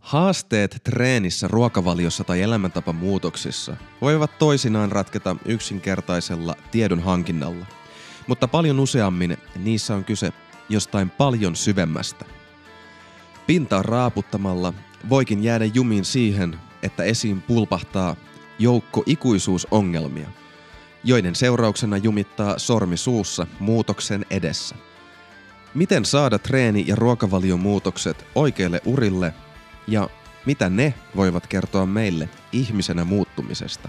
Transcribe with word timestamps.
Haasteet 0.00 0.80
treenissä, 0.84 1.48
ruokavaliossa 1.48 2.24
tai 2.24 2.42
elämäntapamuutoksissa 2.42 3.76
voivat 4.00 4.38
toisinaan 4.38 4.92
ratketa 4.92 5.36
yksinkertaisella 5.44 6.54
tiedon 6.70 7.00
hankinnalla, 7.00 7.66
mutta 8.26 8.48
paljon 8.48 8.80
useammin 8.80 9.38
niissä 9.56 9.94
on 9.94 10.04
kyse 10.04 10.32
jostain 10.68 11.10
paljon 11.10 11.56
syvemmästä. 11.56 12.24
Pintaa 13.46 13.82
raaputtamalla 13.82 14.72
voikin 15.08 15.44
jäädä 15.44 15.64
jumiin 15.64 16.04
siihen, 16.04 16.60
että 16.82 17.02
esiin 17.02 17.42
pulpahtaa 17.42 18.16
joukko 18.58 19.02
ikuisuusongelmia, 19.06 20.28
joiden 21.04 21.34
seurauksena 21.34 21.96
jumittaa 21.96 22.58
sormi 22.58 22.96
suussa 22.96 23.46
muutoksen 23.58 24.26
edessä. 24.30 24.74
Miten 25.74 26.04
saada 26.04 26.38
treeni- 26.38 26.84
ja 26.86 26.96
ruokavalion 26.96 27.60
muutokset 27.60 28.26
oikeille 28.34 28.80
urille– 28.84 29.34
ja 29.86 30.08
mitä 30.46 30.70
ne 30.70 30.94
voivat 31.16 31.46
kertoa 31.46 31.86
meille 31.86 32.28
ihmisenä 32.52 33.04
muuttumisesta. 33.04 33.88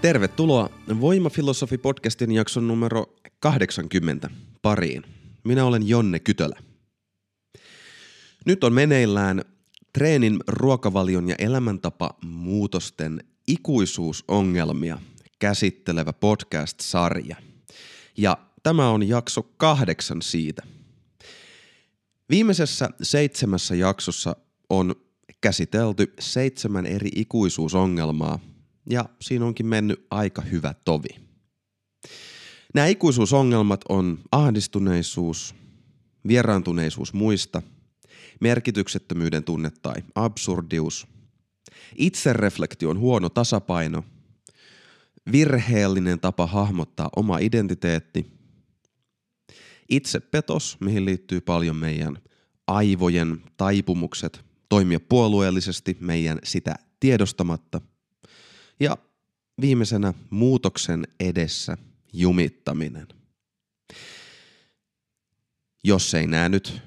Tervetuloa 0.00 0.70
Voimafilosofi-podcastin 0.88 2.32
jakson 2.32 2.68
numero 2.68 3.06
80 3.40 4.30
pariin. 4.62 5.02
Minä 5.44 5.64
olen 5.64 5.88
Jonne 5.88 6.18
Kytölä. 6.18 6.56
Nyt 8.46 8.64
on 8.64 8.72
meneillään 8.72 9.42
treenin, 9.92 10.38
ruokavalion 10.46 11.28
ja 11.28 11.34
elämäntapa 11.38 12.10
muutosten 12.24 13.24
ikuisuusongelmia– 13.46 14.98
käsittelevä 15.40 16.12
podcast-sarja. 16.12 17.36
Ja 18.16 18.38
tämä 18.62 18.90
on 18.90 19.08
jakso 19.08 19.42
kahdeksan 19.42 20.22
siitä. 20.22 20.62
Viimeisessä 22.30 22.90
seitsemässä 23.02 23.74
jaksossa 23.74 24.36
on 24.68 24.94
käsitelty 25.40 26.14
seitsemän 26.20 26.86
eri 26.86 27.08
ikuisuusongelmaa, 27.16 28.38
ja 28.90 29.04
siinä 29.20 29.44
onkin 29.44 29.66
mennyt 29.66 30.06
aika 30.10 30.42
hyvä 30.42 30.74
tovi. 30.84 31.08
Nämä 32.74 32.86
ikuisuusongelmat 32.86 33.80
on 33.88 34.18
ahdistuneisuus, 34.32 35.54
vieraantuneisuus 36.28 37.12
muista, 37.12 37.62
merkityksettömyyden 38.40 39.44
tunne 39.44 39.70
tai 39.82 39.94
absurdius, 40.14 41.06
itsereflektion 41.96 42.98
huono 42.98 43.28
tasapaino– 43.28 44.04
virheellinen 45.32 46.20
tapa 46.20 46.46
hahmottaa 46.46 47.08
oma 47.16 47.38
identiteetti, 47.38 48.26
itsepetos, 49.88 50.76
mihin 50.80 51.04
liittyy 51.04 51.40
paljon 51.40 51.76
meidän 51.76 52.18
aivojen 52.66 53.42
taipumukset 53.56 54.44
toimia 54.68 55.00
puolueellisesti 55.00 55.96
meidän 56.00 56.38
sitä 56.44 56.74
tiedostamatta, 57.00 57.80
ja 58.80 58.96
viimeisenä 59.60 60.14
muutoksen 60.30 61.06
edessä 61.20 61.76
jumittaminen. 62.12 63.06
Jos 65.84 66.14
ei 66.14 66.26
näe 66.26 66.48
nyt 66.48 66.82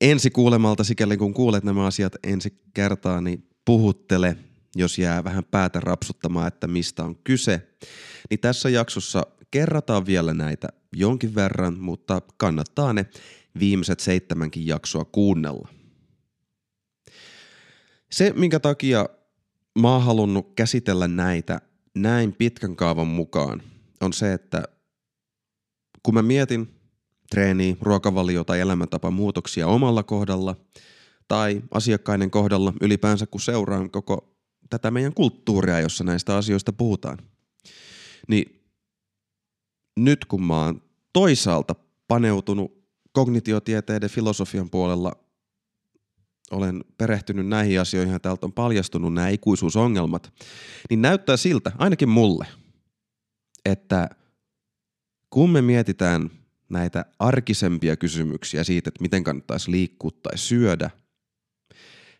ensi 0.00 0.30
kuulemalta, 0.30 0.84
sikäli 0.84 1.16
kun 1.16 1.34
kuulet 1.34 1.64
nämä 1.64 1.86
asiat 1.86 2.12
ensi 2.22 2.62
kertaa, 2.74 3.20
niin 3.20 3.48
puhuttele 3.64 4.36
jos 4.76 4.98
jää 4.98 5.24
vähän 5.24 5.44
päätä 5.44 5.80
rapsuttamaan, 5.80 6.48
että 6.48 6.66
mistä 6.66 7.04
on 7.04 7.16
kyse, 7.16 7.68
niin 8.30 8.40
tässä 8.40 8.68
jaksossa 8.68 9.26
kerrataan 9.50 10.06
vielä 10.06 10.34
näitä 10.34 10.68
jonkin 10.92 11.34
verran, 11.34 11.78
mutta 11.78 12.22
kannattaa 12.36 12.92
ne 12.92 13.06
viimeiset 13.58 14.00
seitsemänkin 14.00 14.66
jaksoa 14.66 15.04
kuunnella. 15.04 15.68
Se, 18.12 18.32
minkä 18.36 18.60
takia 18.60 19.08
mä 19.78 19.92
oon 19.92 20.02
halunnut 20.02 20.54
käsitellä 20.54 21.08
näitä 21.08 21.60
näin 21.94 22.32
pitkän 22.32 22.76
kaavan 22.76 23.06
mukaan, 23.06 23.62
on 24.00 24.12
se, 24.12 24.32
että 24.32 24.62
kun 26.02 26.14
mä 26.14 26.22
mietin 26.22 26.74
treeniä, 27.30 27.76
ruokavalio 27.80 28.44
tai 28.44 28.60
elämäntapa 28.60 29.10
muutoksia 29.10 29.66
omalla 29.66 30.02
kohdalla 30.02 30.56
tai 31.28 31.62
asiakkaiden 31.70 32.30
kohdalla 32.30 32.72
ylipäänsä, 32.80 33.26
kun 33.26 33.40
seuraan 33.40 33.90
koko 33.90 34.37
tätä 34.70 34.90
meidän 34.90 35.14
kulttuuria, 35.14 35.80
jossa 35.80 36.04
näistä 36.04 36.36
asioista 36.36 36.72
puhutaan. 36.72 37.18
Niin 38.28 38.62
nyt 39.96 40.24
kun 40.24 40.42
mä 40.42 40.64
oon 40.64 40.82
toisaalta 41.12 41.74
paneutunut 42.08 42.78
kognitiotieteiden 43.12 44.10
filosofian 44.10 44.70
puolella, 44.70 45.12
olen 46.50 46.84
perehtynyt 46.98 47.46
näihin 47.46 47.80
asioihin 47.80 48.12
ja 48.12 48.20
täältä 48.20 48.46
on 48.46 48.52
paljastunut 48.52 49.14
nämä 49.14 49.28
ikuisuusongelmat, 49.28 50.32
niin 50.90 51.02
näyttää 51.02 51.36
siltä, 51.36 51.72
ainakin 51.78 52.08
mulle, 52.08 52.46
että 53.64 54.08
kun 55.30 55.50
me 55.50 55.62
mietitään 55.62 56.30
näitä 56.68 57.04
arkisempia 57.18 57.96
kysymyksiä 57.96 58.64
siitä, 58.64 58.88
että 58.88 59.02
miten 59.02 59.24
kannattaisi 59.24 59.70
liikkua 59.70 60.10
tai 60.22 60.38
syödä, 60.38 60.90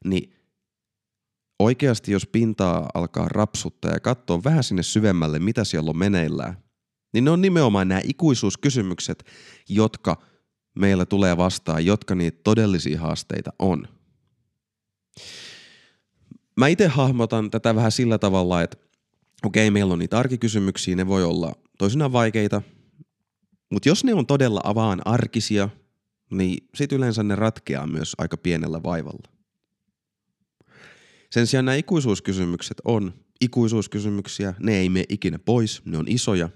niin 0.04 0.37
oikeasti 1.58 2.12
jos 2.12 2.26
pintaa 2.26 2.90
alkaa 2.94 3.28
rapsuttaa 3.28 3.90
ja 3.90 4.00
katsoa 4.00 4.44
vähän 4.44 4.64
sinne 4.64 4.82
syvemmälle, 4.82 5.38
mitä 5.38 5.64
siellä 5.64 5.90
on 5.90 5.98
meneillään, 5.98 6.56
niin 7.12 7.24
ne 7.24 7.30
on 7.30 7.40
nimenomaan 7.40 7.88
nämä 7.88 8.00
ikuisuuskysymykset, 8.04 9.24
jotka 9.68 10.22
meillä 10.78 11.06
tulee 11.06 11.36
vastaan, 11.36 11.86
jotka 11.86 12.14
niitä 12.14 12.40
todellisia 12.44 13.00
haasteita 13.00 13.52
on. 13.58 13.88
Mä 16.56 16.68
itse 16.68 16.86
hahmotan 16.86 17.50
tätä 17.50 17.74
vähän 17.74 17.92
sillä 17.92 18.18
tavalla, 18.18 18.62
että 18.62 18.76
okei, 19.44 19.70
meillä 19.70 19.92
on 19.92 19.98
niitä 19.98 20.18
arkikysymyksiä, 20.18 20.96
ne 20.96 21.06
voi 21.06 21.24
olla 21.24 21.52
toisinaan 21.78 22.12
vaikeita, 22.12 22.62
mutta 23.72 23.88
jos 23.88 24.04
ne 24.04 24.14
on 24.14 24.26
todella 24.26 24.60
avaan 24.64 25.00
arkisia, 25.04 25.68
niin 26.30 26.68
sit 26.74 26.92
yleensä 26.92 27.22
ne 27.22 27.36
ratkeaa 27.36 27.86
myös 27.86 28.12
aika 28.18 28.36
pienellä 28.36 28.82
vaivalla. 28.82 29.37
Sen 31.32 31.46
sijaan 31.46 31.64
nämä 31.64 31.74
ikuisuuskysymykset 31.74 32.80
on 32.84 33.14
ikuisuuskysymyksiä, 33.40 34.54
ne 34.58 34.76
ei 34.76 34.88
mene 34.88 35.04
ikinä 35.08 35.38
pois, 35.38 35.82
ne 35.84 35.98
on 35.98 36.08
isoja. 36.08 36.48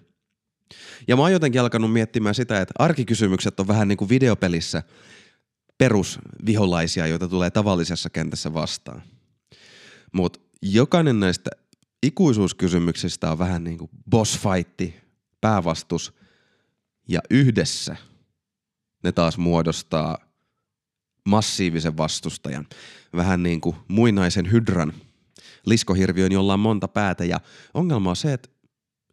Ja 1.08 1.16
mä 1.16 1.22
oon 1.22 1.32
jotenkin 1.32 1.60
alkanut 1.60 1.92
miettimään 1.92 2.34
sitä, 2.34 2.60
että 2.60 2.74
arkikysymykset 2.78 3.60
on 3.60 3.68
vähän 3.68 3.88
niin 3.88 3.98
kuin 3.98 4.08
videopelissä 4.08 4.82
perusviholaisia, 5.78 7.06
joita 7.06 7.28
tulee 7.28 7.50
tavallisessa 7.50 8.10
kentässä 8.10 8.54
vastaan. 8.54 9.02
Mutta 10.12 10.40
jokainen 10.62 11.20
näistä 11.20 11.50
ikuisuuskysymyksistä 12.02 13.30
on 13.30 13.38
vähän 13.38 13.64
niin 13.64 13.78
kuin 13.78 13.90
boss 14.10 14.38
fightti, 14.38 14.94
päävastus, 15.40 16.12
ja 17.08 17.20
yhdessä 17.30 17.96
ne 19.04 19.12
taas 19.12 19.38
muodostaa 19.38 20.31
massiivisen 21.28 21.96
vastustajan, 21.96 22.66
vähän 23.16 23.42
niin 23.42 23.60
kuin 23.60 23.76
muinaisen 23.88 24.52
hydran, 24.52 24.92
liskohirviön, 25.66 26.32
jolla 26.32 26.54
on 26.54 26.60
monta 26.60 26.88
päätä. 26.88 27.24
Ja 27.24 27.40
ongelma 27.74 28.10
on 28.10 28.16
se, 28.16 28.32
että 28.32 28.48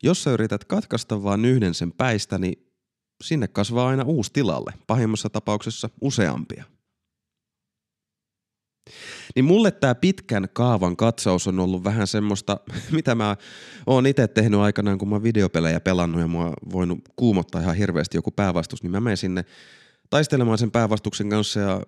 jos 0.03 0.23
sä 0.23 0.31
yrität 0.31 0.65
katkaista 0.65 1.23
vaan 1.23 1.45
yhden 1.45 1.73
sen 1.73 1.91
päistä, 1.91 2.37
niin 2.37 2.69
sinne 3.23 3.47
kasvaa 3.47 3.87
aina 3.87 4.03
uusi 4.03 4.33
tilalle, 4.33 4.73
pahimmassa 4.87 5.29
tapauksessa 5.29 5.89
useampia. 6.01 6.63
Niin 9.35 9.45
mulle 9.45 9.71
tämä 9.71 9.95
pitkän 9.95 10.47
kaavan 10.53 10.97
katsaus 10.97 11.47
on 11.47 11.59
ollut 11.59 11.83
vähän 11.83 12.07
semmoista, 12.07 12.59
mitä 12.91 13.15
mä 13.15 13.37
oon 13.85 14.05
itse 14.05 14.27
tehnyt 14.27 14.59
aikanaan, 14.59 14.97
kun 14.97 15.09
mä 15.09 15.15
oon 15.15 15.23
videopelejä 15.23 15.79
pelannut 15.79 16.21
ja 16.21 16.27
mua 16.27 16.45
on 16.45 16.53
voinut 16.71 16.99
kuumottaa 17.15 17.61
ihan 17.61 17.75
hirveästi 17.75 18.17
joku 18.17 18.31
päävastus, 18.31 18.83
niin 18.83 18.91
mä 18.91 18.99
menen 18.99 19.17
sinne 19.17 19.45
taistelemaan 20.09 20.57
sen 20.57 20.71
päävastuksen 20.71 21.29
kanssa 21.29 21.59
ja 21.59 21.81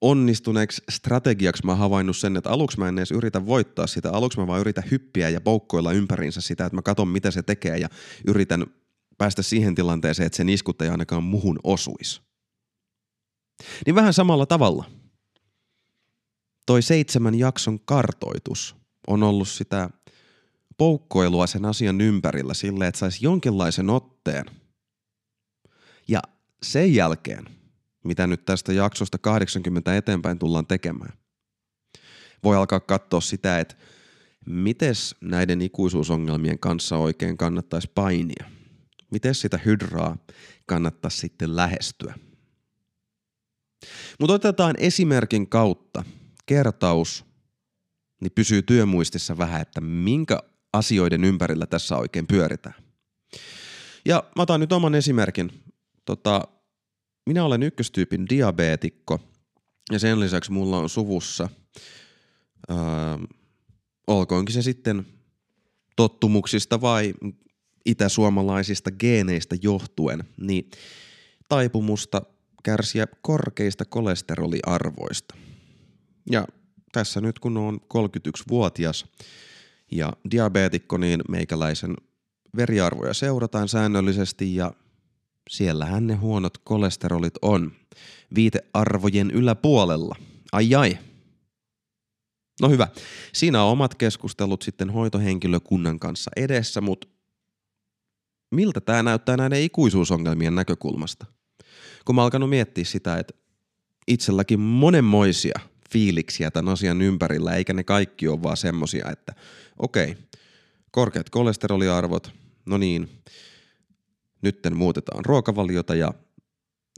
onnistuneeksi 0.00 0.82
strategiaksi 0.88 1.66
mä 1.66 1.74
havainnut 1.74 2.16
sen, 2.16 2.36
että 2.36 2.50
aluksi 2.50 2.78
mä 2.78 2.88
en 2.88 2.98
edes 2.98 3.10
yritä 3.10 3.46
voittaa 3.46 3.86
sitä, 3.86 4.12
aluksi 4.12 4.40
mä 4.40 4.46
vaan 4.46 4.60
yritän 4.60 4.84
hyppiä 4.90 5.28
ja 5.28 5.40
poukkoilla 5.40 5.92
ympärinsä 5.92 6.40
sitä, 6.40 6.66
että 6.66 6.76
mä 6.76 6.82
katson 6.82 7.08
mitä 7.08 7.30
se 7.30 7.42
tekee 7.42 7.78
ja 7.78 7.88
yritän 8.26 8.66
päästä 9.18 9.42
siihen 9.42 9.74
tilanteeseen, 9.74 10.26
että 10.26 10.36
sen 10.36 10.48
iskut 10.48 10.82
ei 10.82 10.88
ainakaan 10.88 11.22
muhun 11.22 11.58
osuisi. 11.64 12.20
Niin 13.86 13.94
vähän 13.94 14.14
samalla 14.14 14.46
tavalla. 14.46 14.84
Toi 16.66 16.82
seitsemän 16.82 17.34
jakson 17.34 17.80
kartoitus 17.80 18.76
on 19.06 19.22
ollut 19.22 19.48
sitä 19.48 19.90
poukkoilua 20.76 21.46
sen 21.46 21.64
asian 21.64 22.00
ympärillä 22.00 22.54
silleen, 22.54 22.88
että 22.88 22.98
saisi 22.98 23.24
jonkinlaisen 23.24 23.90
otteen. 23.90 24.44
Ja 26.08 26.22
sen 26.62 26.94
jälkeen– 26.94 27.44
mitä 28.08 28.26
nyt 28.26 28.44
tästä 28.44 28.72
jaksosta 28.72 29.18
80 29.18 29.96
eteenpäin 29.96 30.38
tullaan 30.38 30.66
tekemään. 30.66 31.12
Voi 32.44 32.56
alkaa 32.56 32.80
katsoa 32.80 33.20
sitä, 33.20 33.58
että 33.58 33.74
mites 34.46 35.14
näiden 35.20 35.62
ikuisuusongelmien 35.62 36.58
kanssa 36.58 36.96
oikein 36.96 37.36
kannattaisi 37.36 37.90
painia? 37.94 38.50
Miten 39.10 39.34
sitä 39.34 39.58
hydraa 39.64 40.16
kannattaa 40.66 41.10
sitten 41.10 41.56
lähestyä? 41.56 42.14
Mutta 44.20 44.34
otetaan 44.34 44.74
esimerkin 44.78 45.48
kautta 45.48 46.04
kertaus, 46.46 47.24
niin 48.20 48.32
pysyy 48.34 48.62
työmuistissa 48.62 49.38
vähän, 49.38 49.62
että 49.62 49.80
minkä 49.80 50.38
asioiden 50.72 51.24
ympärillä 51.24 51.66
tässä 51.66 51.96
oikein 51.96 52.26
pyöritään. 52.26 52.74
Ja 54.04 54.24
mä 54.36 54.42
otan 54.42 54.60
nyt 54.60 54.72
oman 54.72 54.94
esimerkin. 54.94 55.64
Tota, 56.04 56.48
minä 57.28 57.44
olen 57.44 57.62
ykköstyypin 57.62 58.26
diabeetikko 58.28 59.20
ja 59.92 59.98
sen 59.98 60.20
lisäksi 60.20 60.52
mulla 60.52 60.78
on 60.78 60.88
suvussa, 60.88 61.48
öö, 62.70 62.76
olkoonkin 64.06 64.54
se 64.54 64.62
sitten 64.62 65.06
tottumuksista 65.96 66.80
vai 66.80 67.14
itäsuomalaisista 67.86 68.90
geeneistä 68.90 69.56
johtuen, 69.62 70.24
niin 70.40 70.70
taipumusta 71.48 72.22
kärsiä 72.64 73.06
korkeista 73.22 73.84
kolesteroliarvoista. 73.84 75.34
Ja 76.30 76.46
tässä 76.92 77.20
nyt 77.20 77.38
kun 77.38 77.56
on 77.56 77.80
31-vuotias 77.80 79.06
ja 79.92 80.12
diabeetikko, 80.30 80.96
niin 80.96 81.20
meikäläisen 81.28 81.94
veriarvoja 82.56 83.14
seurataan 83.14 83.68
säännöllisesti 83.68 84.54
ja 84.54 84.72
siellähän 85.48 86.06
ne 86.06 86.14
huonot 86.14 86.58
kolesterolit 86.58 87.34
on. 87.42 87.72
Viitearvojen 88.34 89.30
yläpuolella. 89.30 90.16
Ai 90.52 90.74
ai. 90.74 90.98
No 92.60 92.68
hyvä. 92.68 92.88
Siinä 93.32 93.62
on 93.62 93.72
omat 93.72 93.94
keskustelut 93.94 94.62
sitten 94.62 94.90
hoitohenkilökunnan 94.90 95.98
kanssa 95.98 96.30
edessä, 96.36 96.80
mutta 96.80 97.08
miltä 98.50 98.80
tämä 98.80 99.02
näyttää 99.02 99.36
näiden 99.36 99.62
ikuisuusongelmien 99.62 100.54
näkökulmasta? 100.54 101.26
Kun 102.04 102.14
mä 102.14 102.22
alkanut 102.22 102.50
miettiä 102.50 102.84
sitä, 102.84 103.18
että 103.18 103.34
itselläkin 104.06 104.60
monenmoisia 104.60 105.60
fiiliksiä 105.92 106.50
tämän 106.50 106.72
asian 106.72 107.02
ympärillä, 107.02 107.54
eikä 107.54 107.72
ne 107.72 107.84
kaikki 107.84 108.28
ole 108.28 108.42
vaan 108.42 108.56
semmosia, 108.56 109.10
että 109.10 109.34
okei, 109.78 110.16
korkeat 110.90 111.30
kolesteroliarvot, 111.30 112.32
no 112.66 112.78
niin, 112.78 113.08
nytten 114.42 114.76
muutetaan 114.76 115.24
ruokavaliota 115.24 115.94
ja 115.94 116.14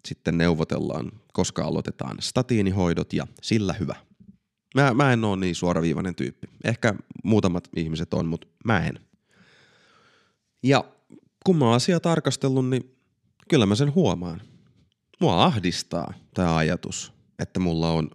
sitten 0.09 0.39
neuvotellaan, 0.39 1.13
koska 1.33 1.65
aloitetaan 1.65 2.17
statiinihoidot 2.21 3.13
ja 3.13 3.27
sillä 3.43 3.73
hyvä. 3.73 3.97
Mä, 4.75 4.95
mä 4.95 5.13
en 5.13 5.25
ole 5.25 5.37
niin 5.37 5.55
suoraviivainen 5.55 6.15
tyyppi. 6.15 6.49
Ehkä 6.65 6.95
muutamat 7.25 7.69
ihmiset 7.77 8.15
on, 8.15 8.27
mutta 8.27 8.47
mä 8.65 8.87
en. 8.87 9.01
Ja 10.63 10.85
kun 11.47 11.57
mä 11.57 11.65
oon 11.65 11.75
asiaa 11.75 12.01
tarkastellut, 12.01 12.69
niin 12.69 12.97
kyllä 13.49 13.67
mä 13.67 13.75
sen 13.75 13.95
huomaan. 13.95 14.43
Mua 15.21 15.45
ahdistaa 15.45 16.13
tämä 16.35 16.57
ajatus, 16.57 17.13
että 17.39 17.61
mulla 17.61 17.91
on 17.91 18.11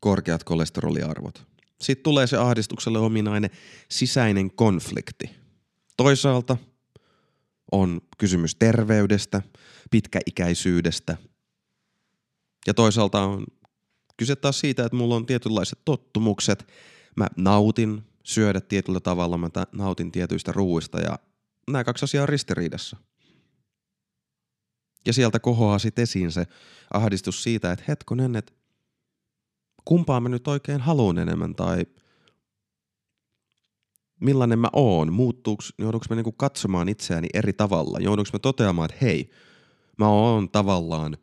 korkeat 0.00 0.44
kolesteroliarvot. 0.44 1.46
Sitten 1.80 2.04
tulee 2.04 2.26
se 2.26 2.36
ahdistukselle 2.36 2.98
ominainen 2.98 3.50
sisäinen 3.90 4.50
konflikti. 4.50 5.30
Toisaalta 5.96 6.56
on 7.74 8.00
kysymys 8.18 8.54
terveydestä, 8.54 9.42
pitkäikäisyydestä 9.90 11.16
ja 12.66 12.74
toisaalta 12.74 13.22
on 13.22 13.46
kyse 14.16 14.36
taas 14.36 14.60
siitä, 14.60 14.84
että 14.84 14.96
mulla 14.96 15.16
on 15.16 15.26
tietynlaiset 15.26 15.78
tottumukset. 15.84 16.68
Mä 17.16 17.26
nautin 17.36 18.02
syödä 18.22 18.60
tietyllä 18.60 19.00
tavalla, 19.00 19.38
mä 19.38 19.48
nautin 19.72 20.12
tietyistä 20.12 20.52
ruuista 20.52 21.00
ja 21.00 21.18
nämä 21.70 21.84
kaksi 21.84 22.04
asiaa 22.04 22.22
on 22.22 22.28
ristiriidassa. 22.28 22.96
Ja 25.06 25.12
sieltä 25.12 25.38
kohoaa 25.38 25.78
sitten 25.78 26.02
esiin 26.02 26.32
se 26.32 26.46
ahdistus 26.94 27.42
siitä, 27.42 27.72
että 27.72 27.84
hetkonen, 27.88 28.36
että 28.36 28.52
kumpaa 29.84 30.20
mä 30.20 30.28
nyt 30.28 30.48
oikein 30.48 30.80
haluan 30.80 31.18
enemmän 31.18 31.54
tai 31.54 31.86
millainen 34.24 34.58
mä 34.58 34.68
oon, 34.72 35.12
muuttuuko, 35.12 35.62
joudunko 35.78 36.06
mä 36.10 36.16
niinku 36.16 36.32
katsomaan 36.32 36.88
itseäni 36.88 37.28
eri 37.34 37.52
tavalla, 37.52 37.98
joudunko 37.98 38.30
mä 38.32 38.38
toteamaan, 38.38 38.90
että 38.90 39.04
hei, 39.04 39.30
mä 39.98 40.08
oon 40.08 40.50
tavallaan 40.50 41.16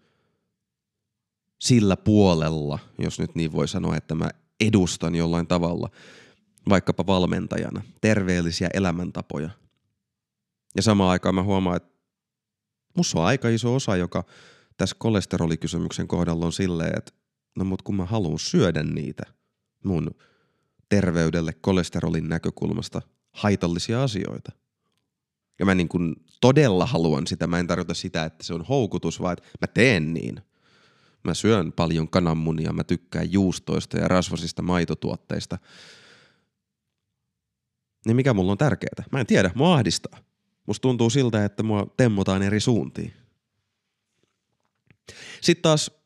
sillä 1.62 1.98
puolella, 1.98 2.80
jos 2.98 3.20
nyt 3.20 3.36
niin 3.36 3.52
voi 3.52 3.68
sanoa, 3.68 3.96
että 3.96 4.16
mä 4.16 4.30
edustan 4.60 5.16
jollain 5.16 5.48
tavalla, 5.48 5.90
vaikkapa 6.70 7.08
valmentajana, 7.08 7.82
terveellisiä 8.02 8.70
elämäntapoja. 8.74 9.50
Ja 10.76 10.82
samaan 10.82 11.12
aikaan 11.12 11.36
mä 11.36 11.44
huomaan, 11.44 11.78
että 11.78 11.90
musta 12.98 13.20
on 13.20 13.26
aika 13.26 13.50
iso 13.50 13.76
osa, 13.76 13.96
joka 13.96 14.24
tässä 14.78 14.96
kolesterolikysymyksen 15.00 16.08
kohdalla 16.08 16.46
on 16.46 16.54
silleen, 16.54 16.98
että 16.98 17.12
no 17.56 17.66
mut 17.66 17.82
kun 17.82 17.96
mä 17.96 18.06
haluan 18.06 18.40
syödä 18.40 18.84
niitä 18.84 19.24
mun 19.84 20.12
terveydelle 20.92 21.54
kolesterolin 21.54 22.30
näkökulmasta 22.30 23.02
haitallisia 23.32 24.04
asioita. 24.04 24.52
Ja 25.60 25.66
mä 25.66 25.76
niin 25.76 25.90
kun 25.90 26.16
todella 26.42 26.86
haluan 26.86 27.28
sitä, 27.28 27.48
mä 27.48 27.60
en 27.60 27.68
tarkoita 27.68 27.94
sitä, 27.94 28.26
että 28.26 28.44
se 28.44 28.54
on 28.54 28.66
houkutus, 28.66 29.22
vaan 29.22 29.34
että 29.34 29.50
mä 29.62 29.68
teen 29.68 30.14
niin. 30.14 30.42
Mä 31.24 31.34
syön 31.34 31.72
paljon 31.72 32.10
kananmunia, 32.10 32.74
mä 32.74 32.84
tykkään 32.84 33.32
juustoista 33.32 33.98
ja 33.98 34.08
rasvasista 34.08 34.62
maitotuotteista. 34.62 35.58
Niin 38.06 38.16
mikä 38.16 38.34
mulla 38.34 38.52
on 38.52 38.58
tärkeää? 38.58 39.04
Mä 39.12 39.20
en 39.20 39.26
tiedä, 39.26 39.52
mua 39.56 39.74
ahdistaa. 39.74 40.20
Musta 40.68 40.82
tuntuu 40.82 41.10
siltä, 41.10 41.46
että 41.46 41.64
mua 41.64 41.94
temmotaan 41.98 42.44
eri 42.44 42.60
suuntiin. 42.60 43.14
Sitten 45.42 45.62
taas 45.62 46.01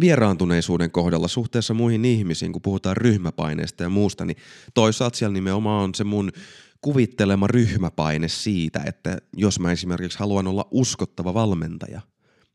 vieraantuneisuuden 0.00 0.90
kohdalla 0.90 1.28
suhteessa 1.28 1.74
muihin 1.74 2.04
ihmisiin, 2.04 2.52
kun 2.52 2.62
puhutaan 2.62 2.96
ryhmäpaineesta 2.96 3.82
ja 3.82 3.88
muusta, 3.88 4.24
niin 4.24 4.36
toisaalta 4.74 5.16
siellä 5.18 5.34
nimenomaan 5.34 5.84
on 5.84 5.94
se 5.94 6.04
mun 6.04 6.32
kuvittelema 6.80 7.46
ryhmäpaine 7.46 8.28
siitä, 8.28 8.82
että 8.86 9.18
jos 9.36 9.60
mä 9.60 9.72
esimerkiksi 9.72 10.18
haluan 10.18 10.46
olla 10.46 10.68
uskottava 10.70 11.34
valmentaja, 11.34 12.00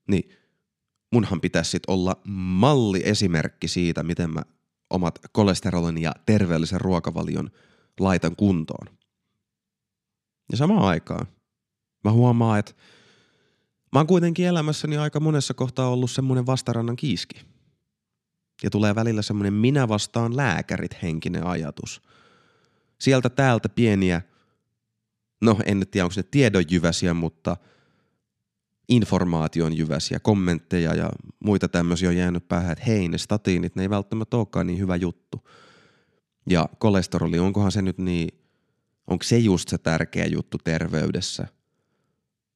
niin 0.07 0.29
munhan 1.11 1.41
pitäisi 1.41 1.71
sitten 1.71 1.93
olla 1.93 2.21
malli 2.27 3.01
esimerkki 3.03 3.67
siitä, 3.67 4.03
miten 4.03 4.29
mä 4.29 4.41
omat 4.89 5.19
kolesterolin 5.31 5.97
ja 5.97 6.11
terveellisen 6.25 6.81
ruokavalion 6.81 7.49
laitan 7.99 8.35
kuntoon. 8.35 8.87
Ja 10.51 10.57
samaan 10.57 10.83
aikaan 10.83 11.27
mä 12.03 12.12
huomaan, 12.12 12.59
että 12.59 12.73
Mä 13.93 14.00
oon 14.00 14.07
kuitenkin 14.07 14.45
elämässäni 14.45 14.97
aika 14.97 15.19
monessa 15.19 15.53
kohtaa 15.53 15.89
ollut 15.89 16.12
semmoinen 16.12 16.45
vastarannan 16.45 16.95
kiiski. 16.95 17.41
Ja 18.63 18.69
tulee 18.69 18.95
välillä 18.95 19.21
semmoinen 19.21 19.53
minä 19.53 19.88
vastaan 19.88 20.38
lääkärit 20.38 21.01
henkinen 21.01 21.45
ajatus. 21.45 22.01
Sieltä 23.00 23.29
täältä 23.29 23.69
pieniä, 23.69 24.21
no 25.41 25.57
en 25.65 25.88
tiedä 25.91 26.05
onko 26.05 26.13
ne 26.17 26.23
tiedonjyväsiä, 26.23 27.13
mutta 27.13 27.57
informaation 28.89 29.77
jyväsiä, 29.77 30.19
kommentteja 30.19 30.95
ja 30.95 31.09
muita 31.39 31.67
tämmöisiä 31.67 32.09
on 32.09 32.17
jäänyt 32.17 32.47
päähän, 32.47 32.71
että 32.71 32.85
hei 32.85 33.07
ne 33.07 33.17
statiinit, 33.17 33.75
ne 33.75 33.81
ei 33.81 33.89
välttämättä 33.89 34.38
olekaan 34.38 34.67
niin 34.67 34.79
hyvä 34.79 34.95
juttu. 34.95 35.47
Ja 36.50 36.69
kolesteroli, 36.79 37.39
onkohan 37.39 37.71
se 37.71 37.81
nyt 37.81 37.97
niin, 37.97 38.29
onko 39.07 39.23
se 39.23 39.38
just 39.38 39.69
se 39.69 39.77
tärkeä 39.77 40.25
juttu 40.25 40.57
terveydessä– 40.63 41.47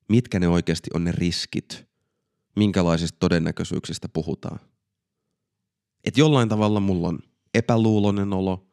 mitkä 0.09 0.39
ne 0.39 0.47
oikeasti 0.47 0.89
on 0.93 1.03
ne 1.03 1.11
riskit, 1.11 1.85
minkälaisista 2.55 3.19
todennäköisyyksistä 3.19 4.09
puhutaan. 4.09 4.59
Et 6.03 6.17
jollain 6.17 6.49
tavalla 6.49 6.79
mulla 6.79 7.07
on 7.07 7.19
epäluuloinen 7.53 8.33
olo 8.33 8.67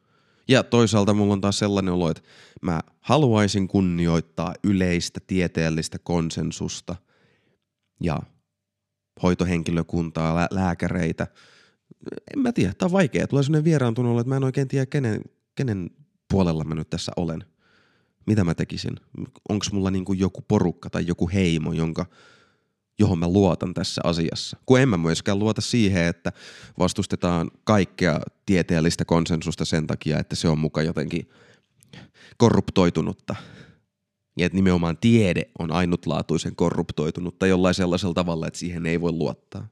ja 0.47 0.63
toisaalta 0.63 1.13
mulla 1.13 1.33
on 1.33 1.41
taas 1.41 1.59
sellainen 1.59 1.93
olo, 1.93 2.09
että 2.09 2.23
mä 2.61 2.81
haluaisin 2.99 3.67
kunnioittaa 3.67 4.53
yleistä 4.63 5.19
tieteellistä 5.27 5.99
konsensusta 5.99 6.95
ja 8.01 8.19
hoitohenkilökuntaa, 9.23 10.35
lä- 10.35 10.47
lääkäreitä. 10.51 11.27
En 12.35 12.39
mä 12.39 12.51
tiedä, 12.51 12.73
tää 12.73 12.85
on 12.85 12.91
vaikea. 12.91 13.27
Tulee 13.27 13.43
sellainen 13.43 13.65
vieraantunut 13.65 14.11
olo, 14.11 14.19
että 14.19 14.29
mä 14.29 14.37
en 14.37 14.43
oikein 14.43 14.67
tiedä, 14.67 14.85
kenen, 14.85 15.21
kenen 15.55 15.89
puolella 16.31 16.63
mä 16.63 16.75
nyt 16.75 16.89
tässä 16.89 17.11
olen– 17.17 17.43
mitä 18.25 18.43
mä 18.43 18.55
tekisin? 18.55 18.95
Onko 19.49 19.65
mulla 19.71 19.91
niinku 19.91 20.13
joku 20.13 20.41
porukka 20.47 20.89
tai 20.89 21.07
joku 21.07 21.29
heimo, 21.33 21.73
jonka, 21.73 22.05
johon 22.99 23.19
mä 23.19 23.27
luotan 23.27 23.73
tässä 23.73 24.01
asiassa? 24.03 24.57
Kun 24.65 24.79
en 24.79 24.89
mä 24.89 24.97
myöskään 24.97 25.39
luota 25.39 25.61
siihen, 25.61 26.05
että 26.05 26.31
vastustetaan 26.79 27.51
kaikkea 27.63 28.19
tieteellistä 28.45 29.05
konsensusta 29.05 29.65
sen 29.65 29.87
takia, 29.87 30.19
että 30.19 30.35
se 30.35 30.47
on 30.47 30.59
muka 30.59 30.81
jotenkin 30.81 31.29
korruptoitunutta. 32.37 33.35
Ja 34.37 34.45
että 34.45 34.55
nimenomaan 34.55 34.97
tiede 34.97 35.43
on 35.59 35.71
ainutlaatuisen 35.71 36.55
korruptoitunutta 36.55 37.47
jollain 37.47 37.75
sellaisella 37.75 38.13
tavalla, 38.13 38.47
että 38.47 38.59
siihen 38.59 38.85
ei 38.85 39.01
voi 39.01 39.11
luottaa. 39.11 39.67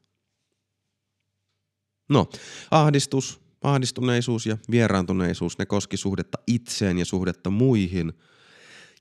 No, 2.09 2.29
ahdistus, 2.71 3.41
ahdistuneisuus 3.61 4.45
ja 4.45 4.57
vieraantuneisuus, 4.71 5.57
ne 5.57 5.65
koski 5.65 5.97
suhdetta 5.97 6.37
itseen 6.47 6.99
ja 6.99 7.05
suhdetta 7.05 7.49
muihin. 7.49 8.13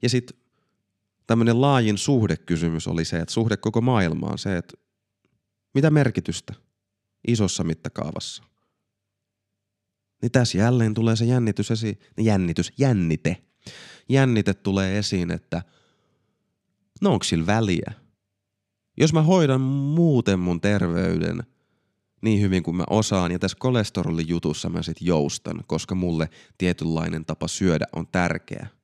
Ja 0.02 0.08
sitten 0.08 0.36
tämmöinen 1.26 1.60
laajin 1.60 1.98
suhdekysymys 1.98 2.88
oli 2.88 3.04
se, 3.04 3.16
että 3.16 3.34
suhde 3.34 3.56
koko 3.56 3.80
maailmaan, 3.80 4.38
se, 4.38 4.56
että 4.56 4.74
mitä 5.74 5.90
merkitystä 5.90 6.54
isossa 7.28 7.64
mittakaavassa. 7.64 8.42
Niin 10.22 10.32
tässä 10.32 10.58
jälleen 10.58 10.94
tulee 10.94 11.16
se 11.16 11.24
jännitys 11.24 11.70
esiin, 11.70 11.98
jännitys, 12.20 12.72
jännite. 12.78 13.42
Jännite 14.08 14.54
tulee 14.54 14.98
esiin, 14.98 15.30
että 15.30 15.62
no 17.00 17.12
onko 17.12 17.24
sillä 17.24 17.46
väliä? 17.46 17.92
Jos 18.96 19.12
mä 19.12 19.22
hoidan 19.22 19.60
muuten 19.60 20.38
mun 20.38 20.60
terveyden 20.60 21.42
niin 22.22 22.40
hyvin 22.40 22.62
kuin 22.62 22.76
mä 22.76 22.84
osaan 22.90 23.32
ja 23.32 23.38
tässä 23.38 23.56
kolesterolijutussa 23.60 24.68
mä 24.68 24.82
sit 24.82 24.96
joustan, 25.00 25.64
koska 25.66 25.94
mulle 25.94 26.30
tietynlainen 26.58 27.24
tapa 27.24 27.48
syödä 27.48 27.86
on 27.92 28.06
tärkeä– 28.06 28.66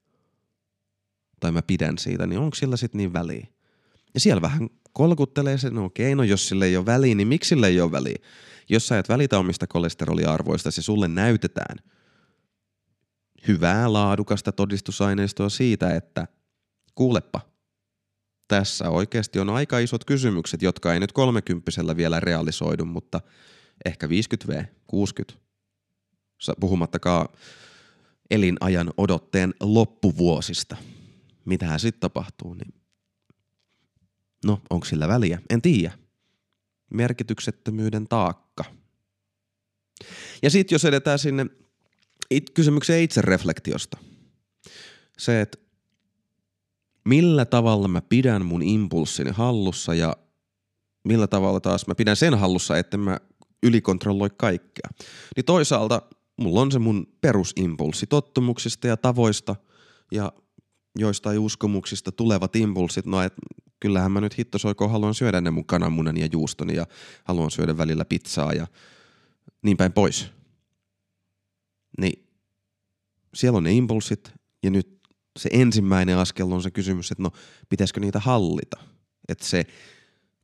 tai 1.41 1.53
mä 1.53 1.63
pidän 1.63 1.99
siitä, 1.99 2.27
niin 2.27 2.39
onko 2.39 2.55
sillä 2.55 2.77
sitten 2.77 2.99
niin 2.99 3.13
väliä? 3.13 3.47
Ja 4.15 4.21
siellä 4.21 4.43
vähän 4.43 4.69
kolkuttelee 4.93 5.59
se, 5.59 5.71
no 5.71 5.85
okei, 5.85 6.15
no 6.15 6.23
jos 6.23 6.49
sille 6.49 6.67
ei 6.67 6.77
ole 6.77 6.87
väliä, 6.87 7.15
niin 7.15 7.29
miksi 7.29 7.49
sille 7.49 7.67
ei 7.67 7.81
ole 7.81 7.93
väliä? 7.93 8.17
Jos 8.69 8.87
sä 8.87 8.99
et 8.99 9.09
välitä 9.09 9.39
omista 9.39 9.67
kolesteroliarvoista, 9.67 10.71
se 10.71 10.83
sulle 10.83 11.09
näytetään 11.09 11.79
hyvää 13.49 13.93
laadukasta 13.93 14.53
todistusaineistoa 14.53 15.49
siitä, 15.49 15.95
että 15.95 16.27
kuulepa, 16.95 17.41
tässä 18.49 18.91
oikeasti 18.91 19.41
on 19.41 19.51
aika 19.51 19.79
isot 19.79 20.05
kysymykset, 20.05 20.63
jotka 20.63 20.95
ei 20.95 21.01
nyt 21.01 21.13
kolmekymppisellä 21.13 21.97
vielä 21.97 22.21
realisoidu, 22.21 22.85
mutta 22.85 23.21
ehkä 23.85 24.07
50V, 24.07 24.65
60, 24.87 25.43
puhumattakaan 26.61 27.29
elinajan 28.31 28.91
odotteen 28.97 29.55
loppuvuosista– 29.61 30.77
mitähän 31.49 31.81
sitten 31.81 32.01
tapahtuu, 32.01 32.55
niin 32.55 32.75
no 34.45 34.61
onko 34.71 34.87
sillä 34.87 35.09
väliä? 35.09 35.41
En 35.51 35.63
tiedä. 35.63 35.99
Merkityksettömyyden 36.91 38.09
taakka. 38.09 38.65
Ja 40.43 40.51
sitten 40.51 40.75
jos 40.75 40.85
edetään 40.85 41.19
sinne 41.19 41.47
it- 42.31 42.51
kysymykseen 42.51 43.03
itsereflektiosta. 43.03 43.99
Se, 45.19 45.41
että 45.41 45.59
millä 47.05 47.45
tavalla 47.45 47.89
mä 47.89 48.01
pidän 48.01 48.47
mun 48.47 48.63
impulssini 48.63 49.31
hallussa 49.31 49.95
ja 49.95 50.17
millä 51.05 51.27
tavalla 51.27 51.61
taas 51.61 51.87
mä 51.87 51.95
pidän 51.95 52.17
sen 52.17 52.35
hallussa, 52.35 52.79
että 52.79 52.97
mä 52.97 53.19
ylikontrolloi 53.63 54.31
kaikkea. 54.37 54.91
Niin 55.37 55.45
toisaalta 55.45 56.03
mulla 56.41 56.61
on 56.61 56.73
se 56.73 56.79
mun 56.79 57.07
perusimpulssi 57.21 58.07
tottumuksista 58.07 58.87
ja 58.87 58.97
tavoista 58.97 59.57
ja 60.13 60.33
joistain 61.01 61.39
uskomuksista 61.39 62.13
tulevat 62.13 62.57
impulssit, 62.57 63.07
no 63.07 63.23
et 63.23 63.35
kyllähän 63.81 64.13
mä 64.13 64.21
nyt 64.21 64.39
hittosoiko 64.39 64.89
haluan 64.89 65.15
syödä 65.15 65.41
ne 65.41 65.51
mun 65.51 65.67
kananmunan 65.67 66.17
ja 66.17 66.29
juustoni 66.33 66.75
ja 66.75 66.87
haluan 67.25 67.51
syödä 67.51 67.77
välillä 67.77 68.05
pizzaa 68.05 68.53
ja 68.53 68.67
niin 69.63 69.77
päin 69.77 69.93
pois. 69.93 70.31
Niin 72.01 72.29
siellä 73.35 73.57
on 73.57 73.65
ne 73.65 73.73
impulssit 73.73 74.33
ja 74.63 74.71
nyt 74.71 74.99
se 75.39 75.49
ensimmäinen 75.53 76.19
askel 76.19 76.53
on 76.53 76.63
se 76.63 76.71
kysymys, 76.71 77.11
että 77.11 77.23
no 77.23 77.31
pitäisikö 77.69 78.01
niitä 78.01 78.21
hallita. 78.21 78.81
Että 79.29 79.45
se, 79.45 79.67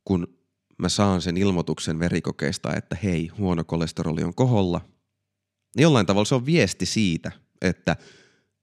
kun 0.05 0.27
mä 0.77 0.89
saan 0.89 1.21
sen 1.21 1.37
ilmoituksen 1.37 1.99
verikokeista, 1.99 2.75
että 2.75 2.97
hei, 3.03 3.27
huono 3.27 3.63
kolesteroli 3.63 4.23
on 4.23 4.35
koholla, 4.35 4.81
niin 5.75 5.83
jollain 5.83 6.05
tavalla 6.05 6.25
se 6.25 6.35
on 6.35 6.45
viesti 6.45 6.85
siitä, 6.85 7.31
että– 7.61 7.95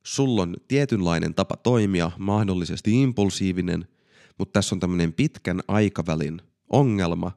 sulla 0.02 0.42
on 0.42 0.56
tietynlainen 0.68 1.34
tapa 1.34 1.56
toimia, 1.56 2.10
mahdollisesti 2.18 3.02
impulsiivinen, 3.02 3.88
mutta 4.38 4.52
tässä 4.52 4.74
on 4.74 4.80
tämmöinen 4.80 5.12
pitkän 5.12 5.60
aikavälin 5.68 6.42
ongelma, 6.68 7.32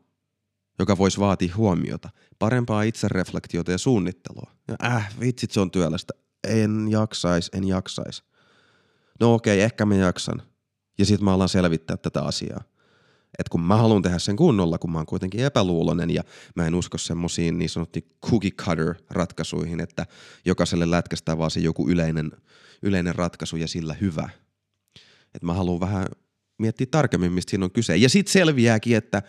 joka 0.79 0.97
voisi 0.97 1.19
vaatia 1.19 1.55
huomiota, 1.55 2.09
parempaa 2.39 2.83
itsereflektiota 2.83 3.71
ja 3.71 3.77
suunnittelua. 3.77 4.51
Ja 4.67 4.75
äh, 4.83 5.15
vitsit 5.19 5.51
se 5.51 5.59
on 5.59 5.71
työlästä. 5.71 6.13
En 6.47 6.87
jaksais, 6.89 7.49
en 7.53 7.67
jaksais. 7.67 8.23
No 9.19 9.33
okei, 9.33 9.57
okay, 9.57 9.65
ehkä 9.65 9.85
mä 9.85 9.95
jaksan. 9.95 10.41
Ja 10.97 11.05
sitten 11.05 11.25
mä 11.25 11.33
alan 11.33 11.49
selvittää 11.49 11.97
tätä 11.97 12.21
asiaa 12.21 12.63
että 13.39 13.49
kun 13.49 13.61
mä 13.61 13.77
haluan 13.77 14.01
tehdä 14.01 14.19
sen 14.19 14.35
kunnolla, 14.35 14.77
kun 14.77 14.91
mä 14.91 14.97
oon 14.97 15.05
kuitenkin 15.05 15.45
epäluulonen 15.45 16.11
ja 16.11 16.23
mä 16.55 16.67
en 16.67 16.75
usko 16.75 16.97
semmoisiin 16.97 17.57
niin 17.57 17.69
sanottiin 17.69 18.05
cookie 18.25 18.51
cutter 18.51 18.95
ratkaisuihin, 19.09 19.79
että 19.79 20.05
jokaiselle 20.45 20.91
lätkästään 20.91 21.37
vaan 21.37 21.51
se 21.51 21.59
joku 21.59 21.89
yleinen, 21.89 22.31
yleinen 22.81 23.15
ratkaisu 23.15 23.57
ja 23.57 23.67
sillä 23.67 23.93
hyvä. 23.93 24.29
Että 25.35 25.45
mä 25.45 25.53
haluan 25.53 25.79
vähän 25.79 26.05
miettiä 26.57 26.87
tarkemmin, 26.91 27.31
mistä 27.31 27.49
siinä 27.49 27.65
on 27.65 27.71
kyse. 27.71 27.97
Ja 27.97 28.09
sitten 28.09 28.33
selviääkin, 28.33 28.97
että 28.97 29.21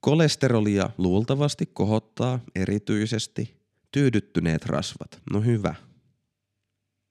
kolesterolia 0.00 0.90
luultavasti 0.98 1.66
kohottaa 1.66 2.40
erityisesti 2.54 3.60
tyydyttyneet 3.92 4.66
rasvat. 4.66 5.20
No 5.32 5.40
hyvä. 5.40 5.74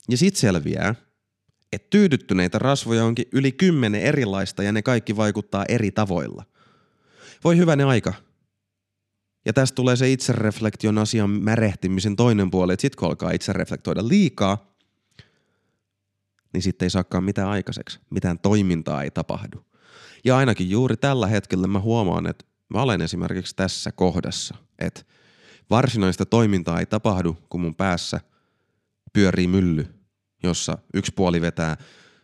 Ja 0.09 0.17
sitten 0.17 0.41
selviää, 0.41 0.95
että 1.73 1.87
tyydyttyneitä 1.89 2.59
rasvoja 2.59 3.05
onkin 3.05 3.25
yli 3.31 3.51
kymmenen 3.51 4.01
erilaista 4.01 4.63
ja 4.63 4.71
ne 4.71 4.81
kaikki 4.81 5.15
vaikuttaa 5.15 5.65
eri 5.69 5.91
tavoilla. 5.91 6.43
Voi 7.43 7.57
hyvänen 7.57 7.87
aika. 7.87 8.13
Ja 9.45 9.53
tästä 9.53 9.75
tulee 9.75 9.95
se 9.95 10.11
itsereflektion 10.11 10.97
asian 10.97 11.29
märehtimisen 11.29 12.15
toinen 12.15 12.51
puoli, 12.51 12.73
että 12.73 12.81
sit 12.81 12.95
kun 12.95 13.07
alkaa 13.07 13.31
itsereflektoida 13.31 14.07
liikaa, 14.07 14.75
niin 16.53 16.61
sitten 16.61 16.85
ei 16.85 16.89
saakaan 16.89 17.23
mitään 17.23 17.49
aikaiseksi. 17.49 17.99
Mitään 18.09 18.39
toimintaa 18.39 19.03
ei 19.03 19.11
tapahdu. 19.11 19.65
Ja 20.25 20.37
ainakin 20.37 20.69
juuri 20.69 20.97
tällä 20.97 21.27
hetkellä 21.27 21.67
mä 21.67 21.79
huomaan, 21.79 22.27
että 22.27 22.45
mä 22.69 22.81
olen 22.81 23.01
esimerkiksi 23.01 23.55
tässä 23.55 23.91
kohdassa, 23.91 24.55
että 24.79 25.01
varsinaista 25.69 26.25
toimintaa 26.25 26.79
ei 26.79 26.85
tapahdu, 26.85 27.37
kun 27.49 27.61
mun 27.61 27.75
päässä 27.75 28.19
pyörii 29.13 29.47
mylly– 29.47 29.87
jossa 30.43 30.77
yksi 30.93 31.11
puoli 31.15 31.41
vetää 31.41 31.77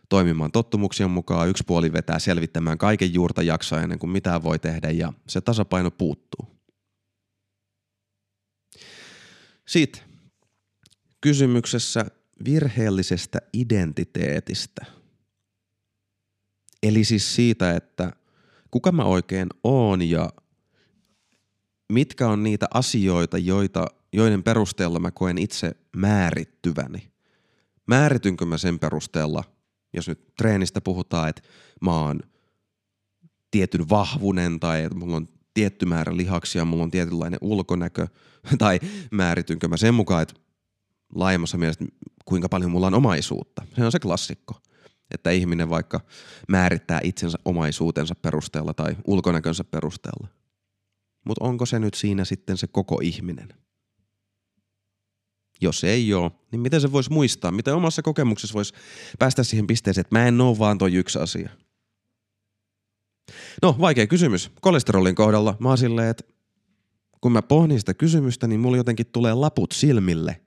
toimimaan 0.08 0.52
tottumuksien 0.52 1.10
mukaan, 1.10 1.48
yksi 1.48 1.64
puoli 1.66 1.92
vetää 1.92 2.18
selvittämään 2.18 2.78
kaiken 2.78 3.14
juurta 3.14 3.42
jaksaa 3.42 3.80
ennen 3.80 3.98
kuin 3.98 4.10
mitään 4.10 4.42
voi 4.42 4.58
tehdä 4.58 4.90
ja 4.90 5.12
se 5.28 5.40
tasapaino 5.40 5.90
puuttuu. 5.90 6.56
Sitten 9.68 10.02
kysymyksessä 11.20 12.06
virheellisestä 12.44 13.38
identiteetistä. 13.52 14.86
Eli 16.82 17.04
siis 17.04 17.34
siitä, 17.34 17.76
että 17.76 18.12
kuka 18.70 18.92
mä 18.92 19.04
oikein 19.04 19.48
oon 19.64 20.02
ja 20.02 20.30
mitkä 21.92 22.28
on 22.28 22.42
niitä 22.42 22.66
asioita, 22.74 23.38
joita, 23.38 23.86
joiden 24.12 24.42
perusteella 24.42 24.98
mä 24.98 25.10
koen 25.10 25.38
itse 25.38 25.76
määrittyväni– 25.96 27.10
määritynkö 27.86 28.46
mä 28.46 28.58
sen 28.58 28.78
perusteella, 28.78 29.44
jos 29.92 30.08
nyt 30.08 30.34
treenistä 30.36 30.80
puhutaan, 30.80 31.28
että 31.28 31.42
mä 31.80 32.00
oon 32.00 32.20
tietyn 33.50 33.88
vahvunen 33.88 34.60
tai 34.60 34.82
että 34.82 34.98
mulla 34.98 35.16
on 35.16 35.28
tietty 35.54 35.86
määrä 35.86 36.16
lihaksia, 36.16 36.64
mulla 36.64 36.82
on 36.82 36.90
tietynlainen 36.90 37.38
ulkonäkö, 37.42 38.06
tai 38.58 38.80
määritynkö 39.10 39.68
mä 39.68 39.76
sen 39.76 39.94
mukaan, 39.94 40.22
että 40.22 40.34
laajemmassa 41.14 41.58
mielessä 41.58 41.84
kuinka 42.24 42.48
paljon 42.48 42.70
mulla 42.70 42.86
on 42.86 42.94
omaisuutta. 42.94 43.62
Se 43.76 43.84
on 43.84 43.92
se 43.92 43.98
klassikko, 43.98 44.54
että 45.14 45.30
ihminen 45.30 45.70
vaikka 45.70 46.00
määrittää 46.48 47.00
itsensä 47.02 47.38
omaisuutensa 47.44 48.14
perusteella 48.14 48.74
tai 48.74 48.96
ulkonäkönsä 49.06 49.64
perusteella. 49.64 50.28
Mutta 51.24 51.44
onko 51.44 51.66
se 51.66 51.78
nyt 51.78 51.94
siinä 51.94 52.24
sitten 52.24 52.56
se 52.56 52.66
koko 52.66 53.00
ihminen? 53.02 53.48
Jos 55.60 55.84
ei 55.84 56.14
ole, 56.14 56.30
niin 56.52 56.60
miten 56.60 56.80
se 56.80 56.92
voisi 56.92 57.12
muistaa? 57.12 57.50
Miten 57.50 57.74
omassa 57.74 58.02
kokemuksessa 58.02 58.54
voisi 58.54 58.74
päästä 59.18 59.42
siihen 59.42 59.66
pisteeseen, 59.66 60.00
että 60.00 60.18
mä 60.18 60.26
en 60.26 60.40
ole 60.40 60.58
vaan 60.58 60.78
toi 60.78 60.94
yksi 60.94 61.18
asia? 61.18 61.50
No, 63.62 63.76
vaikea 63.80 64.06
kysymys. 64.06 64.50
Kolesterolin 64.60 65.14
kohdalla 65.14 65.56
mä 65.58 65.68
oon 65.68 65.78
silleen, 65.78 66.08
että 66.08 66.24
kun 67.20 67.32
mä 67.32 67.42
pohdin 67.42 67.78
sitä 67.78 67.94
kysymystä, 67.94 68.46
niin 68.46 68.60
mulla 68.60 68.76
jotenkin 68.76 69.06
tulee 69.06 69.34
laput 69.34 69.72
silmille. 69.72 70.40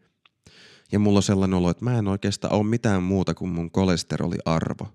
Ja 0.92 1.00
mulla 1.00 1.20
on 1.20 1.24
sellainen 1.24 1.58
olo, 1.58 1.70
että 1.70 1.86
mä 1.86 2.00
en 2.00 2.08
oikeastaan 2.08 2.54
ole 2.54 2.64
mitään 2.64 3.04
muuta 3.04 3.34
kuin 3.34 3.52
mun 3.52 3.72
kolesteroliarvo. 3.72 4.88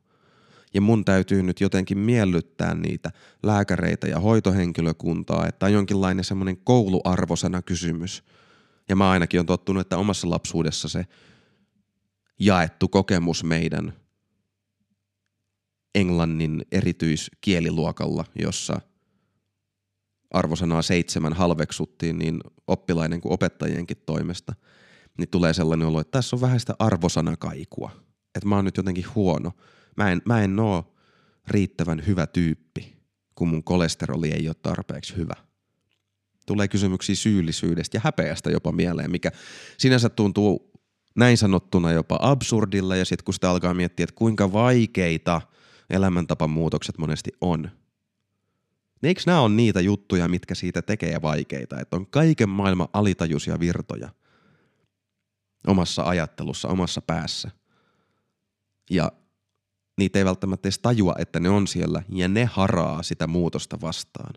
Ja 0.75 0.81
mun 0.81 1.05
täytyy 1.05 1.43
nyt 1.43 1.61
jotenkin 1.61 1.99
miellyttää 1.99 2.75
niitä 2.75 3.11
lääkäreitä 3.43 4.07
ja 4.07 4.21
hoitohenkilökuntaa, 4.21 5.47
että 5.49 5.67
on 5.67 5.73
jonkinlainen 5.73 6.25
semmoinen 6.25 6.57
kouluarvosana 6.57 7.63
kysymys– 7.63 8.23
ja 8.89 8.97
mä 8.97 9.11
ainakin 9.11 9.41
on 9.41 9.47
tottunut, 9.47 9.81
että 9.81 9.99
omassa 9.99 10.31
lapsuudessa 10.31 10.89
se 10.89 11.07
jaettu 12.41 12.89
kokemus 12.89 13.45
meidän 13.45 13.93
englannin 15.95 16.67
erityiskieliluokalla, 16.73 18.25
jossa 18.35 18.81
arvosanaa 20.31 20.83
seitsemän 20.83 21.33
halveksuttiin 21.33 22.19
niin 22.19 22.41
oppilaiden 22.67 23.21
kuin 23.21 23.33
opettajienkin 23.33 23.97
toimesta, 24.07 24.55
niin 25.19 25.29
tulee 25.29 25.53
sellainen 25.53 25.89
olo, 25.89 26.01
että 26.01 26.19
tässä 26.19 26.37
on 26.37 26.41
vähän 26.41 26.61
sitä 26.61 26.75
arvosanakaikua. 26.79 27.91
Että 28.35 28.49
mä 28.49 28.57
oon 28.57 28.65
nyt 28.65 28.77
jotenkin 28.77 29.15
huono. 29.15 29.53
Mä 29.97 30.13
en, 30.13 30.23
mä 30.25 30.43
en 30.43 30.61
oo 30.61 30.95
riittävän 31.49 32.07
hyvä 32.07 32.27
tyyppi, 32.27 32.97
kun 33.35 33.49
mun 33.49 33.65
kolesteroli 33.65 34.31
ei 34.33 34.49
ole 34.49 34.57
tarpeeksi 34.63 35.17
hyvä. 35.17 35.35
Tulee 36.47 36.69
kysymyksiä 36.69 37.15
syyllisyydestä 37.15 37.97
ja 37.97 38.01
häpeästä 38.05 38.51
jopa 38.51 38.73
mieleen, 38.73 39.11
mikä 39.11 39.31
sinänsä 39.79 40.09
tuntuu 40.09 40.73
näin 41.15 41.39
sanottuna 41.39 41.93
jopa 41.93 42.19
absurdilla 42.23 42.97
ja 42.97 43.05
sitten 43.05 43.25
kun 43.25 43.35
sitä 43.35 43.51
alkaa 43.51 43.75
miettiä, 43.75 44.05
että 44.05 44.15
kuinka 44.15 44.53
vaikeita 44.53 45.41
elämäntapamuutokset 45.91 46.99
monesti 46.99 47.31
on. 47.41 47.63
Niin 49.03 49.09
eikö 49.09 49.23
nämä 49.27 49.41
on 49.41 49.57
niitä 49.57 49.81
juttuja, 49.81 50.29
mitkä 50.29 50.55
siitä 50.55 50.83
tekee 50.83 51.23
vaikeita, 51.23 51.81
että 51.81 51.97
on 51.97 52.07
kaiken 52.07 52.49
maailman 52.49 52.89
alitajuisia 52.93 53.61
virtoja 53.61 54.09
omassa 55.67 56.03
ajattelussa, 56.03 56.69
omassa 56.69 57.03
päässä. 57.03 57.51
Ja 58.91 59.13
niitä 59.99 60.19
ei 60.19 60.25
välttämättä 60.25 60.67
edes 60.67 60.79
tajua, 60.79 61.15
että 61.19 61.41
ne 61.41 61.49
on 61.49 61.67
siellä 61.67 62.03
ja 62.09 62.29
ne 62.29 62.45
haraa 62.45 63.03
sitä 63.03 63.27
muutosta 63.27 63.81
vastaan. 63.81 64.35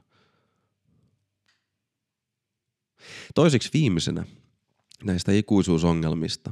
Toiseksi 3.36 3.70
viimeisenä 3.74 4.26
näistä 5.04 5.32
ikuisuusongelmista 5.32 6.52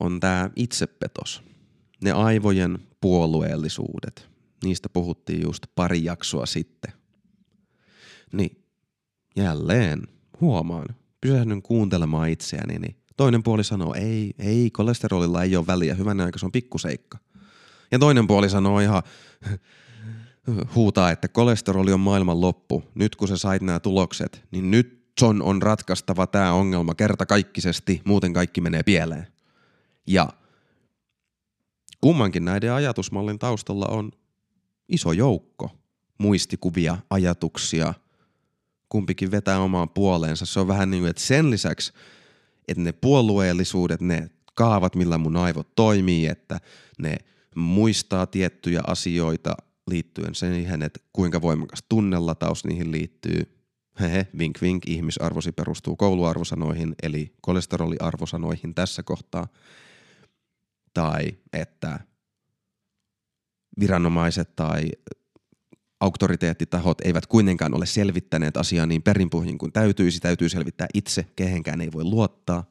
on 0.00 0.20
tämä 0.20 0.50
itsepetos. 0.56 1.42
Ne 2.02 2.12
aivojen 2.12 2.78
puolueellisuudet. 3.00 4.28
Niistä 4.64 4.88
puhuttiin 4.88 5.42
just 5.42 5.66
pari 5.74 6.04
jaksoa 6.04 6.46
sitten. 6.46 6.92
Niin 8.32 8.64
jälleen 9.36 10.02
huomaan, 10.40 10.86
pysähdyn 11.20 11.62
kuuntelemaan 11.62 12.28
itseäni, 12.28 12.78
niin 12.78 12.96
toinen 13.16 13.42
puoli 13.42 13.64
sanoo, 13.64 13.94
ei, 13.94 14.34
ei, 14.38 14.70
kolesterolilla 14.70 15.42
ei 15.42 15.56
ole 15.56 15.66
väliä, 15.66 15.94
hyvänä 15.94 16.24
aika 16.24 16.38
se 16.38 16.46
on 16.46 16.52
pikkuseikka. 16.52 17.18
Ja 17.90 17.98
toinen 17.98 18.26
puoli 18.26 18.50
sanoo 18.50 18.80
ihan, 18.80 19.02
huutaa, 20.74 21.10
että 21.10 21.28
kolesteroli 21.28 21.92
on 21.92 22.00
maailman 22.00 22.40
loppu. 22.40 22.84
Nyt 22.94 23.16
kun 23.16 23.28
sä 23.28 23.36
sait 23.36 23.62
nämä 23.62 23.80
tulokset, 23.80 24.44
niin 24.50 24.70
nyt 24.70 25.04
John 25.20 25.42
on 25.42 25.62
ratkaistava 25.62 26.26
tämä 26.26 26.52
ongelma 26.52 26.94
kertakaikkisesti, 26.94 28.02
muuten 28.04 28.32
kaikki 28.32 28.60
menee 28.60 28.82
pieleen. 28.82 29.26
Ja 30.06 30.28
kummankin 32.00 32.44
näiden 32.44 32.72
ajatusmallin 32.72 33.38
taustalla 33.38 33.86
on 33.86 34.12
iso 34.88 35.12
joukko 35.12 35.70
muistikuvia, 36.18 36.98
ajatuksia, 37.10 37.94
kumpikin 38.88 39.30
vetää 39.30 39.58
omaan 39.58 39.88
puoleensa. 39.88 40.46
Se 40.46 40.60
on 40.60 40.68
vähän 40.68 40.90
niin 40.90 41.02
kuin, 41.02 41.10
että 41.10 41.22
sen 41.22 41.50
lisäksi, 41.50 41.92
että 42.68 42.82
ne 42.82 42.92
puolueellisuudet, 42.92 44.00
ne 44.00 44.30
kaavat, 44.54 44.94
millä 44.94 45.18
mun 45.18 45.36
aivot 45.36 45.74
toimii, 45.74 46.26
että 46.26 46.60
ne 46.98 47.16
muistaa 47.56 48.26
tiettyjä 48.26 48.80
asioita 48.86 49.56
liittyen 49.86 50.34
siihen, 50.34 50.82
että 50.82 51.00
kuinka 51.12 51.42
voimakas 51.42 51.84
tunnelataus 51.88 52.64
niihin 52.64 52.92
liittyy. 52.92 53.60
Hehe, 54.00 54.26
vink 54.38 54.60
vink, 54.62 54.88
ihmisarvosi 54.88 55.52
perustuu 55.52 55.96
kouluarvosanoihin, 55.96 56.94
eli 57.02 57.34
kolesteroliarvosanoihin 57.40 58.74
tässä 58.74 59.02
kohtaa. 59.02 59.48
Tai 60.94 61.22
että 61.52 62.00
viranomaiset 63.80 64.56
tai 64.56 64.90
auktoriteettitahot 66.00 67.00
eivät 67.00 67.26
kuitenkaan 67.26 67.74
ole 67.74 67.86
selvittäneet 67.86 68.56
asiaa 68.56 68.86
niin 68.86 69.02
perinpohjin 69.02 69.58
kuin 69.58 69.72
täytyisi, 69.72 70.20
täytyy 70.20 70.48
selvittää 70.48 70.86
itse, 70.94 71.26
kehenkään 71.36 71.80
ei 71.80 71.92
voi 71.92 72.04
luottaa. 72.04 72.64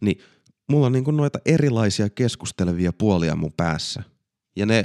Niin 0.00 0.20
mulla 0.68 0.86
on 0.86 0.92
niin 0.92 1.04
kuin 1.04 1.16
noita 1.16 1.38
erilaisia 1.46 2.10
keskustelevia 2.10 2.92
puolia 2.92 3.36
mun 3.36 3.52
päässä. 3.56 4.02
Ja 4.56 4.66
ne, 4.66 4.84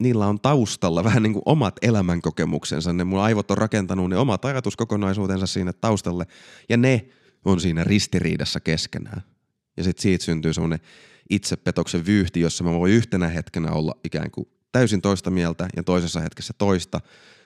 niillä 0.00 0.26
on 0.26 0.40
taustalla 0.40 1.04
vähän 1.04 1.22
niin 1.22 1.32
kuin 1.32 1.42
omat 1.46 1.76
elämänkokemuksensa. 1.82 2.92
Ne 2.92 3.04
mun 3.04 3.20
aivot 3.20 3.50
on 3.50 3.58
rakentanut 3.58 4.10
ne 4.10 4.16
omat 4.16 4.44
ajatuskokonaisuutensa 4.44 5.46
siinä 5.46 5.72
taustalle. 5.72 6.26
Ja 6.68 6.76
ne 6.76 7.08
on 7.44 7.60
siinä 7.60 7.84
ristiriidassa 7.84 8.60
keskenään. 8.60 9.22
Ja 9.76 9.84
sitten 9.84 10.02
siitä 10.02 10.24
syntyy 10.24 10.52
semmoinen 10.52 10.80
itsepetoksen 11.30 12.06
vyyhti, 12.06 12.40
jossa 12.40 12.64
mä 12.64 12.72
voin 12.72 12.92
yhtenä 12.92 13.28
hetkenä 13.28 13.72
olla 13.72 13.94
ikään 14.04 14.30
kuin 14.30 14.48
täysin 14.72 15.02
toista 15.02 15.30
mieltä 15.30 15.68
ja 15.76 15.82
toisessa 15.82 16.20
hetkessä 16.20 16.54
toista. 16.58 17.00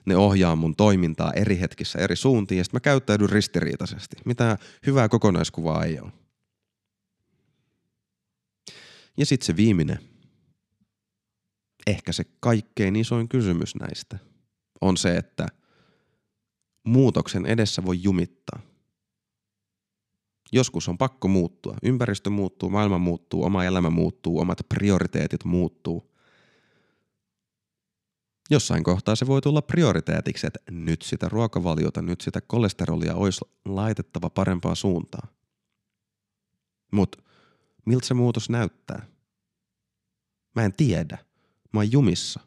Ne 0.04 0.16
ohjaa 0.16 0.56
mun 0.56 0.76
toimintaa 0.76 1.32
eri 1.32 1.60
hetkissä 1.60 1.98
eri 1.98 2.16
suuntiin 2.16 2.58
ja 2.58 2.64
sitten 2.64 2.76
mä 2.76 2.80
käyttäydyn 2.80 3.30
ristiriitaisesti. 3.30 4.16
Mitä 4.24 4.58
hyvää 4.86 5.08
kokonaiskuvaa 5.08 5.84
ei 5.84 6.00
ole. 6.00 6.12
Ja 9.16 9.26
sitten 9.26 9.46
se 9.46 9.56
viimeinen, 9.56 9.98
ehkä 11.86 12.12
se 12.12 12.24
kaikkein 12.40 12.96
isoin 12.96 13.28
kysymys 13.28 13.74
näistä, 13.74 14.18
on 14.80 14.96
se, 14.96 15.16
että 15.16 15.46
muutoksen 16.84 17.46
edessä 17.46 17.84
voi 17.84 18.02
jumittaa. 18.02 18.60
Joskus 20.52 20.88
on 20.88 20.98
pakko 20.98 21.28
muuttua. 21.28 21.76
Ympäristö 21.82 22.30
muuttuu, 22.30 22.70
maailma 22.70 22.98
muuttuu, 22.98 23.44
oma 23.44 23.64
elämä 23.64 23.90
muuttuu, 23.90 24.40
omat 24.40 24.58
prioriteetit 24.68 25.44
muuttuu. 25.44 26.14
Jossain 28.50 28.84
kohtaa 28.84 29.16
se 29.16 29.26
voi 29.26 29.40
tulla 29.40 29.62
prioriteetiksi, 29.62 30.46
että 30.46 30.58
nyt 30.70 31.02
sitä 31.02 31.28
ruokavaliota, 31.28 32.02
nyt 32.02 32.20
sitä 32.20 32.40
kolesterolia 32.40 33.14
olisi 33.14 33.40
laitettava 33.64 34.30
parempaa 34.30 34.74
suuntaan. 34.74 35.28
Mutta 36.92 37.22
miltä 37.86 38.06
se 38.06 38.14
muutos 38.14 38.50
näyttää? 38.50 39.06
Mä 40.54 40.64
en 40.64 40.72
tiedä. 40.72 41.18
Mä 41.74 41.80
oon 41.80 41.92
jumissa. 41.92 42.40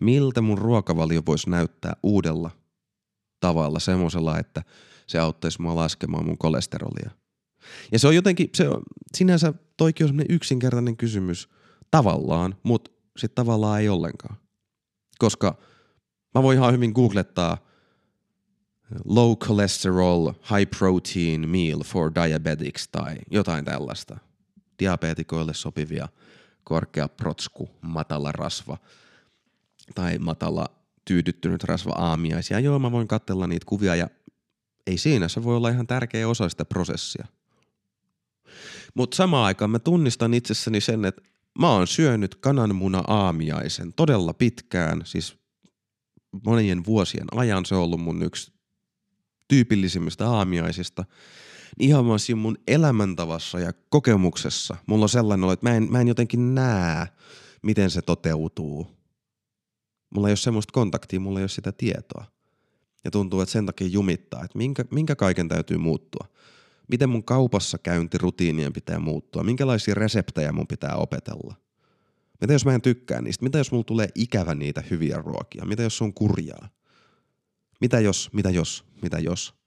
Miltä 0.00 0.40
mun 0.40 0.58
ruokavalio 0.58 1.22
voisi 1.26 1.50
näyttää 1.50 1.96
uudella 2.02 2.50
tavalla, 3.40 3.78
semmoisella, 3.78 4.38
että 4.38 4.62
se 5.06 5.18
auttaisi 5.18 5.62
mua 5.62 5.76
laskemaan 5.76 6.26
mun 6.26 6.38
kolesterolia. 6.38 7.10
Ja 7.92 7.98
se 7.98 8.08
on 8.08 8.14
jotenkin, 8.14 8.50
se 8.54 8.68
on, 8.68 8.82
sinänsä 9.16 9.54
toikin 9.76 10.04
on 10.04 10.08
semmoinen 10.08 10.36
yksinkertainen 10.36 10.96
kysymys 10.96 11.48
tavallaan, 11.90 12.54
mutta 12.62 12.90
sitten 13.16 13.44
tavallaan 13.44 13.80
ei 13.80 13.88
ollenkaan. 13.88 14.36
Koska 15.18 15.58
mä 16.34 16.42
voin 16.42 16.58
ihan 16.58 16.72
hyvin 16.72 16.92
googlettaa– 16.92 17.58
low 19.04 19.36
cholesterol, 19.36 20.32
high 20.50 20.70
protein 20.78 21.48
meal 21.48 21.82
for 21.84 22.12
diabetics 22.14 22.88
tai 22.88 23.16
jotain 23.30 23.64
tällaista. 23.64 24.18
Diabetikoille 24.78 25.54
sopivia 25.54 26.08
korkea 26.64 27.08
protsku, 27.08 27.70
matala 27.80 28.32
rasva 28.32 28.76
tai 29.94 30.18
matala 30.18 30.66
tyydyttynyt 31.04 31.64
rasva 31.64 31.92
aamiaisia. 31.92 32.60
Joo, 32.60 32.78
mä 32.78 32.92
voin 32.92 33.08
katsella 33.08 33.46
niitä 33.46 33.66
kuvia 33.66 33.94
ja 33.94 34.08
ei 34.86 34.98
siinä, 34.98 35.28
se 35.28 35.44
voi 35.44 35.56
olla 35.56 35.68
ihan 35.68 35.86
tärkeä 35.86 36.28
osa 36.28 36.48
sitä 36.48 36.64
prosessia. 36.64 37.26
Mutta 38.94 39.16
samaan 39.16 39.44
aikaan 39.44 39.70
mä 39.70 39.78
tunnistan 39.78 40.34
itsessäni 40.34 40.80
sen, 40.80 41.04
että 41.04 41.22
mä 41.58 41.70
oon 41.70 41.86
syönyt 41.86 42.34
kananmuna 42.34 43.02
aamiaisen 43.06 43.92
todella 43.92 44.34
pitkään, 44.34 45.02
siis 45.04 45.36
monien 46.46 46.84
vuosien 46.84 47.26
ajan 47.32 47.66
se 47.66 47.74
on 47.74 47.82
ollut 47.82 48.00
mun 48.00 48.22
yksi 48.22 48.52
tyypillisimmistä 49.48 50.28
aamiaisista, 50.30 51.04
niin 51.78 51.88
ihan 51.88 52.06
vaan 52.06 52.18
siinä 52.18 52.40
mun 52.40 52.58
elämäntavassa 52.66 53.60
ja 53.60 53.72
kokemuksessa 53.88 54.76
mulla 54.86 55.04
on 55.04 55.08
sellainen 55.08 55.44
olo, 55.44 55.52
että 55.52 55.68
mä 55.68 55.76
en, 55.76 55.88
mä 55.90 56.00
en 56.00 56.08
jotenkin 56.08 56.54
näe, 56.54 57.06
miten 57.62 57.90
se 57.90 58.02
toteutuu. 58.02 58.86
Mulla 60.14 60.28
ei 60.28 60.32
ole 60.32 60.36
semmoista 60.36 60.72
kontaktia, 60.72 61.20
mulla 61.20 61.38
ei 61.38 61.42
ole 61.42 61.48
sitä 61.48 61.72
tietoa. 61.72 62.24
Ja 63.04 63.10
tuntuu, 63.10 63.40
että 63.40 63.52
sen 63.52 63.66
takia 63.66 63.86
jumittaa, 63.86 64.44
että 64.44 64.58
minkä, 64.58 64.84
minkä 64.90 65.16
kaiken 65.16 65.48
täytyy 65.48 65.78
muuttua. 65.78 66.26
Miten 66.88 67.08
mun 67.08 67.24
kaupassa 67.24 67.78
käyntirutiinien 67.78 68.72
pitää 68.72 68.98
muuttua, 68.98 69.42
minkälaisia 69.42 69.94
reseptejä 69.94 70.52
mun 70.52 70.66
pitää 70.66 70.94
opetella. 70.94 71.54
Mitä 72.40 72.52
jos 72.52 72.64
mä 72.64 72.74
en 72.74 72.82
tykkää 72.82 73.22
niistä? 73.22 73.44
Mitä 73.44 73.58
jos 73.58 73.72
mulla 73.72 73.84
tulee 73.84 74.08
ikävä 74.14 74.54
niitä 74.54 74.82
hyviä 74.90 75.18
ruokia? 75.18 75.64
Mitä 75.64 75.82
jos 75.82 75.98
se 75.98 76.04
on 76.04 76.14
kurjaa? 76.14 76.68
Mitä 77.80 78.00
jos, 78.00 78.30
mitä 78.32 78.50
jos, 78.50 78.84
mitä 79.02 79.18
jos? 79.18 79.61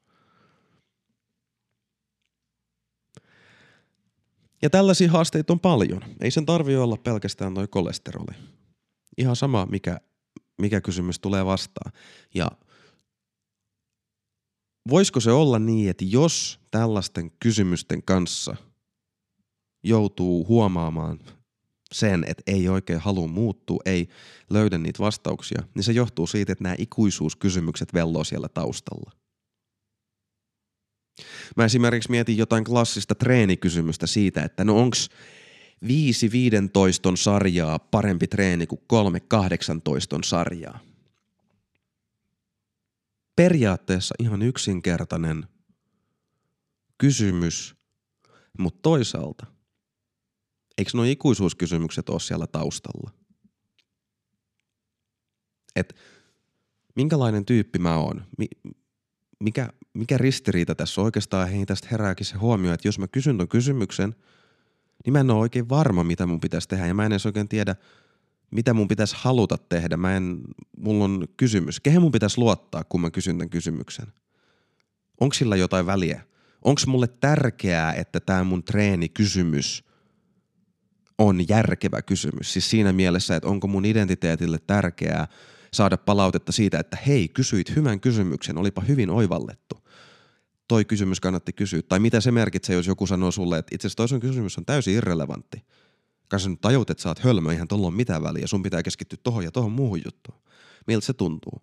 Ja 4.65 4.69
tällaisia 4.69 5.11
haasteita 5.11 5.53
on 5.53 5.59
paljon. 5.59 6.01
Ei 6.21 6.31
sen 6.31 6.45
tarvi 6.45 6.75
olla 6.75 6.97
pelkästään 6.97 7.53
toi 7.53 7.67
kolesteroli. 7.67 8.35
Ihan 9.17 9.35
sama, 9.35 9.65
mikä, 9.65 10.01
mikä 10.61 10.81
kysymys 10.81 11.19
tulee 11.19 11.45
vastaan. 11.45 11.91
Ja 12.35 12.51
voisiko 14.89 15.19
se 15.19 15.31
olla 15.31 15.59
niin, 15.59 15.89
että 15.89 16.05
jos 16.07 16.59
tällaisten 16.71 17.31
kysymysten 17.39 18.03
kanssa 18.03 18.55
joutuu 19.83 20.47
huomaamaan 20.47 21.19
sen, 21.91 22.23
että 22.27 22.43
ei 22.47 22.69
oikein 22.69 22.99
halua 22.99 23.27
muuttua, 23.27 23.81
ei 23.85 24.09
löydä 24.49 24.77
niitä 24.77 24.99
vastauksia, 24.99 25.63
niin 25.75 25.83
se 25.83 25.91
johtuu 25.91 26.27
siitä, 26.27 26.51
että 26.51 26.63
nämä 26.63 26.75
ikuisuuskysymykset 26.77 27.93
velloo 27.93 28.23
siellä 28.23 28.49
taustalla. 28.49 29.11
Mä 31.55 31.65
esimerkiksi 31.65 32.11
mietin 32.11 32.37
jotain 32.37 32.63
klassista 32.63 33.15
treenikysymystä 33.15 34.07
siitä, 34.07 34.43
että 34.43 34.63
no 34.63 34.77
onks 34.77 35.09
5 35.87 36.31
15 36.31 37.15
sarjaa 37.15 37.79
parempi 37.79 38.27
treeni 38.27 38.67
kuin 38.67 38.81
3 38.87 39.19
18 39.19 40.19
sarjaa. 40.23 40.79
Periaatteessa 43.35 44.15
ihan 44.19 44.41
yksinkertainen 44.41 45.47
kysymys, 46.97 47.75
mutta 48.59 48.79
toisaalta, 48.81 49.45
eikö 50.77 50.91
nuo 50.93 51.03
ikuisuuskysymykset 51.03 52.09
ole 52.09 52.19
siellä 52.19 52.47
taustalla? 52.47 53.11
Et 55.75 55.95
minkälainen 56.95 57.45
tyyppi 57.45 57.79
mä 57.79 57.97
oon? 57.97 58.25
Mikä, 59.39 59.69
mikä 59.93 60.17
ristiriita 60.17 60.75
tässä 60.75 61.01
oikeastaan? 61.01 61.49
Hei, 61.49 61.65
tästä 61.65 61.87
herääkin 61.91 62.25
se 62.25 62.37
huomio, 62.37 62.73
että 62.73 62.87
jos 62.87 62.99
mä 62.99 63.07
kysyn 63.07 63.37
ton 63.37 63.47
kysymyksen– 63.47 64.15
niin 65.05 65.13
mä 65.13 65.19
en 65.19 65.31
ole 65.31 65.39
oikein 65.39 65.69
varma, 65.69 66.03
mitä 66.03 66.25
mun 66.25 66.39
pitäisi 66.39 66.67
tehdä 66.67 66.87
ja 66.87 66.93
mä 66.93 67.05
en 67.05 67.11
edes 67.11 67.25
oikein 67.25 67.47
tiedä, 67.47 67.75
mitä 68.51 68.73
mun 68.73 68.87
pitäisi 68.87 69.15
haluta 69.17 69.57
tehdä. 69.57 69.97
Mä 69.97 70.17
en, 70.17 70.41
mulla 70.77 71.03
on 71.03 71.27
kysymys. 71.37 71.79
Kehen 71.79 72.01
mun 72.01 72.11
pitäisi 72.11 72.37
luottaa, 72.37 72.83
kun 72.83 73.01
mä 73.01 73.11
kysyn 73.11 73.37
tämän 73.37 73.49
kysymyksen? 73.49 74.07
Onko 75.21 75.33
sillä 75.33 75.55
jotain 75.55 75.85
väliä? 75.85 76.21
Onko 76.61 76.81
mulle 76.87 77.07
tärkeää, 77.07 77.93
että 77.93 78.19
tämä 78.19 78.43
mun 78.43 78.63
treenikysymys 78.63 79.83
on 81.17 81.49
järkevä 81.49 82.01
kysymys? 82.01 82.53
Siis 82.53 82.69
siinä 82.69 82.93
mielessä, 82.93 83.35
että 83.35 83.49
onko 83.49 83.67
mun 83.67 83.85
identiteetille 83.85 84.59
tärkeää 84.67 85.27
saada 85.75 85.97
palautetta 85.97 86.51
siitä, 86.51 86.79
että 86.79 86.97
hei, 87.07 87.27
kysyit 87.27 87.75
hyvän 87.75 87.99
kysymyksen, 87.99 88.57
olipa 88.57 88.81
hyvin 88.81 89.09
oivallettu 89.09 89.85
toi 90.67 90.85
kysymys 90.85 91.19
kannatti 91.19 91.53
kysyä. 91.53 91.81
Tai 91.81 91.99
mitä 91.99 92.21
se 92.21 92.31
merkitsee, 92.31 92.75
jos 92.75 92.87
joku 92.87 93.07
sanoo 93.07 93.31
sulle, 93.31 93.57
että 93.57 93.75
itse 93.75 93.87
asiassa 93.87 93.97
toisen 93.97 94.19
kysymys 94.19 94.57
on 94.57 94.65
täysin 94.65 94.93
irrelevantti. 94.93 95.65
Kanssa 96.27 96.49
nyt 96.49 96.61
tajut, 96.61 96.89
että 96.89 97.03
sä 97.03 97.09
oot 97.09 97.19
hölmö, 97.19 97.51
eihän 97.51 97.67
tuolla 97.67 97.87
ole 97.87 97.95
mitään 97.95 98.23
väliä. 98.23 98.47
Sun 98.47 98.63
pitää 98.63 98.83
keskittyä 98.83 99.19
tohon 99.23 99.43
ja 99.43 99.51
tohon 99.51 99.71
muuhun 99.71 100.01
juttuun. 100.05 100.41
Miltä 100.87 101.05
se 101.05 101.13
tuntuu? 101.13 101.61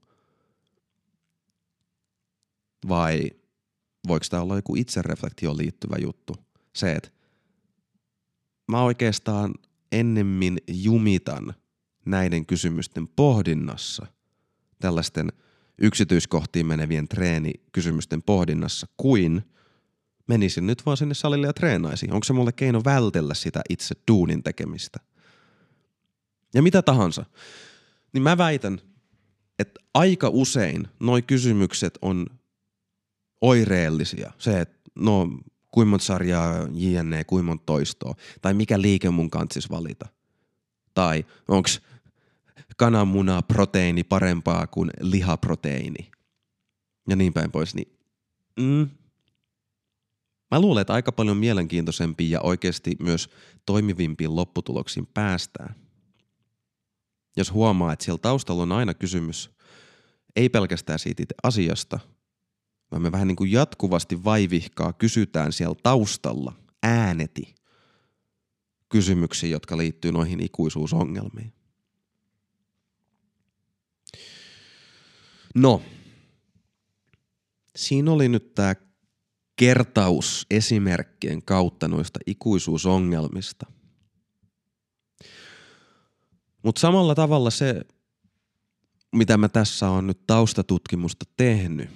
Vai 2.89 3.31
voiko 4.09 4.27
tämä 4.31 4.43
olla 4.43 4.57
joku 4.57 4.77
itsereflektioon 4.77 5.57
liittyvä 5.57 5.97
juttu? 6.03 6.35
Se, 6.73 6.93
että 6.93 7.11
mä 8.69 8.83
oikeastaan 8.83 9.55
ennemmin 9.93 10.59
jumitan 10.69 11.55
näiden 12.05 12.47
kysymysten 12.47 13.09
pohdinnassa 13.09 14.07
tällaisten– 14.81 15.33
yksityiskohtiin 15.83 16.67
menevien 16.67 17.09
treenikysymysten 17.09 18.23
pohdinnassa, 18.23 18.87
kuin 18.97 19.43
menisin 20.27 20.67
nyt 20.67 20.87
vaan 20.87 20.97
sinne 20.97 21.15
salille 21.15 21.47
ja 21.47 21.53
treenaisin. 21.53 22.13
Onko 22.13 22.25
se 22.25 22.33
mulle 22.33 22.53
keino 22.53 22.83
vältellä 22.85 23.35
sitä 23.35 23.63
itse 23.69 23.95
duunin 24.09 24.43
tekemistä? 24.43 24.99
Ja 26.55 26.63
mitä 26.63 26.83
tahansa. 26.83 27.25
Niin 28.13 28.23
mä 28.23 28.39
väitän, 28.39 28.81
että 29.59 29.81
aika 29.95 30.29
usein 30.29 30.89
noi 31.01 31.23
kysymykset 31.23 31.99
on 32.03 32.27
oireellisia. 33.41 34.33
Se, 34.39 34.61
että 34.61 34.91
no 34.95 35.29
kuinka 35.71 35.91
monta 35.91 36.05
sarjaa 36.05 36.69
JNE, 36.75 37.25
kuinka 37.25 37.47
monta 37.47 37.63
toistoa, 37.67 38.15
tai 38.43 38.55
mikä 38.55 38.81
liike 38.81 39.11
mun 39.11 39.31
kansis 39.31 39.71
valita. 39.71 40.09
Tai 40.95 41.25
onko 41.49 41.69
kananmuna 42.77 43.43
proteiini 43.43 44.05
parempaa 44.05 44.67
kuin 44.67 44.91
lihaproteiini 45.01 46.11
ja 47.09 47.17
niin 47.17 47.33
päin 47.33 47.51
pois, 47.51 47.75
niin 47.75 47.99
mm, 48.61 48.89
mä 50.51 50.61
luulen, 50.61 50.81
että 50.81 50.93
aika 50.93 51.13
paljon 51.13 51.37
mielenkiintoisempia 51.37 52.29
ja 52.29 52.41
oikeasti 52.41 52.97
myös 53.03 53.29
toimivimpiin 53.67 54.37
lopputuloksiin 54.37 55.07
päästään. 55.07 55.75
Jos 57.37 57.53
huomaa, 57.53 57.93
että 57.93 58.05
siellä 58.05 58.19
taustalla 58.19 58.63
on 58.63 58.73
aina 58.73 58.95
kysymys, 58.95 59.51
ei 60.37 60.49
pelkästään 60.49 60.99
siitä 60.99 61.23
itse 61.23 61.35
asiasta, 61.43 61.99
vaan 62.91 63.03
me 63.03 63.13
vähän 63.13 63.29
niin 63.29 63.37
kuin 63.37 63.53
jatkuvasti 63.53 64.25
vaivihkaa 64.25 64.93
kysytään 64.93 65.53
siellä 65.53 65.77
taustalla 65.83 66.53
ääneti 66.83 67.55
kysymyksiä, 68.89 69.49
jotka 69.51 69.77
liittyy 69.77 70.13
noihin 70.13 70.41
ikuisuusongelmiin. 70.41 71.53
No, 75.55 75.83
siinä 77.77 78.11
oli 78.11 78.29
nyt 78.29 78.55
tämä 78.55 78.75
kertaus 79.57 80.47
esimerkkien 80.51 81.43
kautta 81.43 81.89
noista 81.89 82.21
ikuisuusongelmista. 82.27 83.67
Mutta 86.63 86.81
samalla 86.81 87.15
tavalla 87.15 87.51
se, 87.51 87.83
mitä 89.13 89.37
mä 89.37 89.49
tässä 89.49 89.89
on 89.91 90.07
nyt 90.07 90.27
taustatutkimusta 90.27 91.27
tehnyt, 91.37 91.91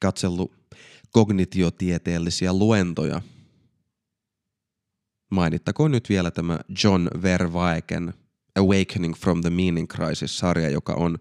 katsellut 0.00 0.52
kognitiotieteellisiä 1.10 2.52
luentoja. 2.52 3.22
Mainittakoon 5.30 5.90
nyt 5.90 6.08
vielä 6.08 6.30
tämä 6.30 6.58
John 6.84 7.08
Verwaiken 7.22 8.14
Awakening 8.56 9.14
from 9.14 9.40
the 9.40 9.50
Meaning 9.50 9.88
Crisis-sarja, 9.88 10.70
joka 10.70 10.94
on 10.94 11.18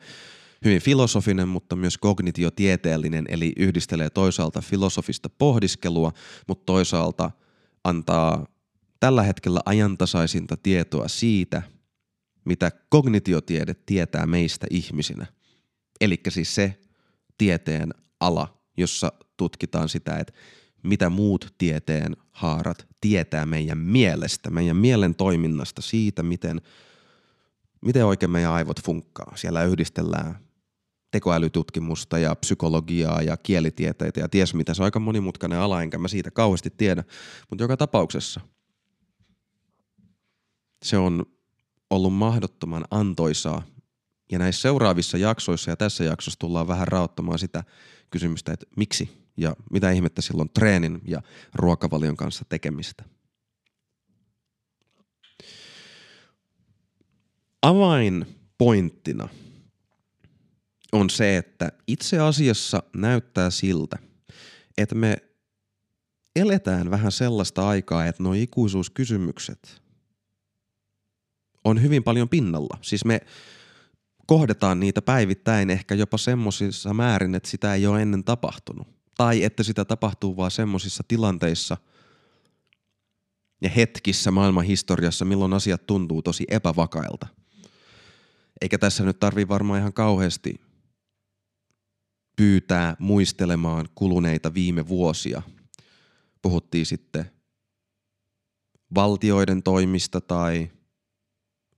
hyvin 0.66 0.82
filosofinen, 0.82 1.48
mutta 1.48 1.76
myös 1.76 1.98
kognitiotieteellinen, 1.98 3.26
eli 3.30 3.54
yhdistelee 3.58 4.10
toisaalta 4.10 4.62
filosofista 4.62 5.30
pohdiskelua, 5.30 6.12
mutta 6.48 6.66
toisaalta 6.66 7.32
antaa 7.84 8.48
tällä 9.00 9.24
hetkellä 9.24 9.62
ajantasaisinta 9.66 10.58
tietoa 10.58 11.08
siitä, 11.08 11.62
mitä 12.46 12.72
kognitiotiede 12.90 13.74
tietää 13.86 14.26
meistä 14.26 14.68
ihmisinä. 14.70 15.26
Eli 16.02 16.20
siis 16.30 16.56
se 16.56 16.80
tieteen 17.38 17.94
ala, 18.20 18.62
jossa 18.78 19.12
tutkitaan 19.38 19.90
sitä, 19.90 20.18
että 20.18 20.34
mitä 20.84 21.10
muut 21.10 21.56
tieteen 21.58 22.18
haarat 22.32 22.88
tietää 23.02 23.46
meidän 23.46 23.78
mielestä, 23.78 24.50
meidän 24.50 24.78
mielen 24.78 25.16
toiminnasta, 25.16 25.82
siitä, 25.82 26.24
miten, 26.24 26.62
miten 27.82 28.06
oikein 28.06 28.32
meidän 28.32 28.52
aivot 28.52 28.84
funkkaa. 28.84 29.34
Siellä 29.36 29.64
yhdistellään 29.64 30.47
tekoälytutkimusta 31.12 32.18
ja 32.18 32.36
psykologiaa 32.36 33.22
ja 33.22 33.38
kielitieteitä 33.38 34.20
ja 34.20 34.30
ties 34.30 34.54
mitä. 34.54 34.74
Se 34.74 34.82
on 34.82 34.86
aika 34.86 35.00
monimutkainen 35.00 35.60
ala, 35.60 35.82
enkä 35.82 35.98
mä 35.98 36.08
siitä 36.08 36.32
kauheasti 36.32 36.70
tiedä. 36.70 37.04
Mutta 37.50 37.64
joka 37.64 37.78
tapauksessa 37.78 38.42
se 40.84 40.98
on 40.98 41.26
ollut 41.90 42.14
mahdottoman 42.14 42.86
antoisaa. 42.92 43.64
Ja 44.32 44.40
näissä 44.40 44.62
seuraavissa 44.62 45.18
jaksoissa 45.18 45.72
ja 45.72 45.76
tässä 45.76 46.04
jaksossa 46.04 46.40
tullaan 46.40 46.68
vähän 46.68 46.88
rauttamaan 46.88 47.40
sitä 47.40 47.64
kysymystä, 48.10 48.54
että 48.54 48.66
miksi 48.78 49.28
ja 49.38 49.56
mitä 49.72 49.92
ihmettä 49.92 50.22
silloin 50.22 50.50
treenin 50.50 51.02
ja 51.06 51.22
ruokavalion 51.54 52.18
kanssa 52.18 52.46
tekemistä. 52.50 53.04
Avain 57.62 58.26
pointtina– 58.58 59.30
on 60.92 61.10
se, 61.10 61.38
että 61.38 61.72
itse 61.88 62.20
asiassa 62.20 62.84
näyttää 62.96 63.50
siltä, 63.50 63.98
että 64.78 64.96
me 64.96 65.18
eletään 66.36 66.92
vähän 66.92 67.12
sellaista 67.12 67.68
aikaa, 67.68 68.06
että 68.06 68.24
nuo 68.24 68.34
ikuisuuskysymykset 68.34 69.82
on 71.64 71.82
hyvin 71.82 72.04
paljon 72.04 72.30
pinnalla. 72.30 72.78
Siis 72.82 73.06
me 73.06 73.22
kohdetaan 74.28 74.80
niitä 74.80 75.02
päivittäin 75.02 75.70
ehkä 75.70 75.96
jopa 75.96 76.18
semmoisissa 76.18 76.94
määrin, 76.94 77.36
että 77.36 77.50
sitä 77.50 77.74
ei 77.74 77.88
ole 77.88 78.02
ennen 78.02 78.24
tapahtunut. 78.24 78.88
Tai 79.18 79.44
että 79.44 79.64
sitä 79.64 79.86
tapahtuu 79.86 80.38
vaan 80.38 80.52
semmoisissa 80.52 81.04
tilanteissa 81.08 81.78
ja 83.62 83.70
hetkissä 83.70 84.32
maailman 84.32 84.66
historiassa, 84.66 85.26
milloin 85.26 85.54
asiat 85.54 85.86
tuntuu 85.86 86.22
tosi 86.22 86.46
epävakailta. 86.48 87.28
Eikä 88.62 88.78
tässä 88.78 89.04
nyt 89.04 89.20
tarvi 89.20 89.48
varmaan 89.48 89.80
ihan 89.80 89.94
kauheasti 89.94 90.67
pyytää 92.38 92.96
muistelemaan 93.00 93.90
kuluneita 93.96 94.54
viime 94.54 94.88
vuosia. 94.88 95.42
Puhuttiin 96.42 96.86
sitten 96.86 97.32
valtioiden 98.96 99.64
toimista 99.64 100.22
tai 100.22 100.72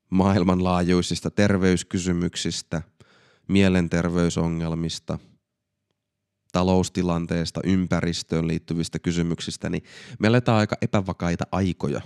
maailmanlaajuisista 0.09 1.31
terveyskysymyksistä, 1.31 2.81
mielenterveysongelmista, 3.47 5.19
taloustilanteesta, 6.51 7.61
ympäristöön 7.63 8.47
liittyvistä 8.47 8.99
kysymyksistä, 8.99 9.69
niin 9.69 9.83
me 10.19 10.27
eletään 10.27 10.57
aika 10.57 10.75
epävakaita 10.81 11.47
aikoja. 11.51 12.01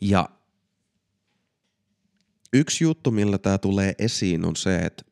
Ja 0.00 0.28
yksi 2.52 2.84
juttu, 2.84 3.10
millä 3.10 3.38
tämä 3.38 3.58
tulee 3.58 3.94
esiin, 3.98 4.44
on 4.44 4.56
se, 4.56 4.78
että 4.78 5.04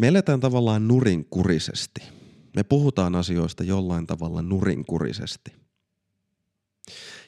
me 0.00 0.08
eletään 0.08 0.40
tavallaan 0.40 0.88
nurinkurisesti. 0.88 2.02
Me 2.56 2.62
puhutaan 2.62 3.14
asioista 3.14 3.64
jollain 3.64 4.06
tavalla 4.06 4.42
nurinkurisesti. 4.42 5.52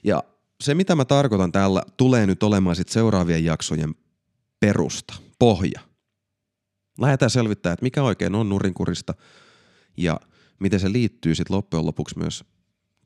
Ja 0.04 0.22
se, 0.60 0.74
mitä 0.74 0.94
mä 0.94 1.04
tarkoitan 1.04 1.52
täällä, 1.52 1.82
tulee 1.96 2.26
nyt 2.26 2.42
olemaan 2.42 2.76
sit 2.76 2.88
seuraavien 2.88 3.44
jaksojen 3.44 3.94
perusta, 4.60 5.14
pohja. 5.38 5.80
Lähdetään 7.00 7.30
selvittämään, 7.30 7.72
että 7.74 7.84
mikä 7.84 8.02
oikein 8.02 8.34
on 8.34 8.48
nurinkurista 8.48 9.14
ja 9.96 10.20
miten 10.58 10.80
se 10.80 10.92
liittyy 10.92 11.34
sitten 11.34 11.56
loppujen 11.56 11.86
lopuksi 11.86 12.18
myös 12.18 12.44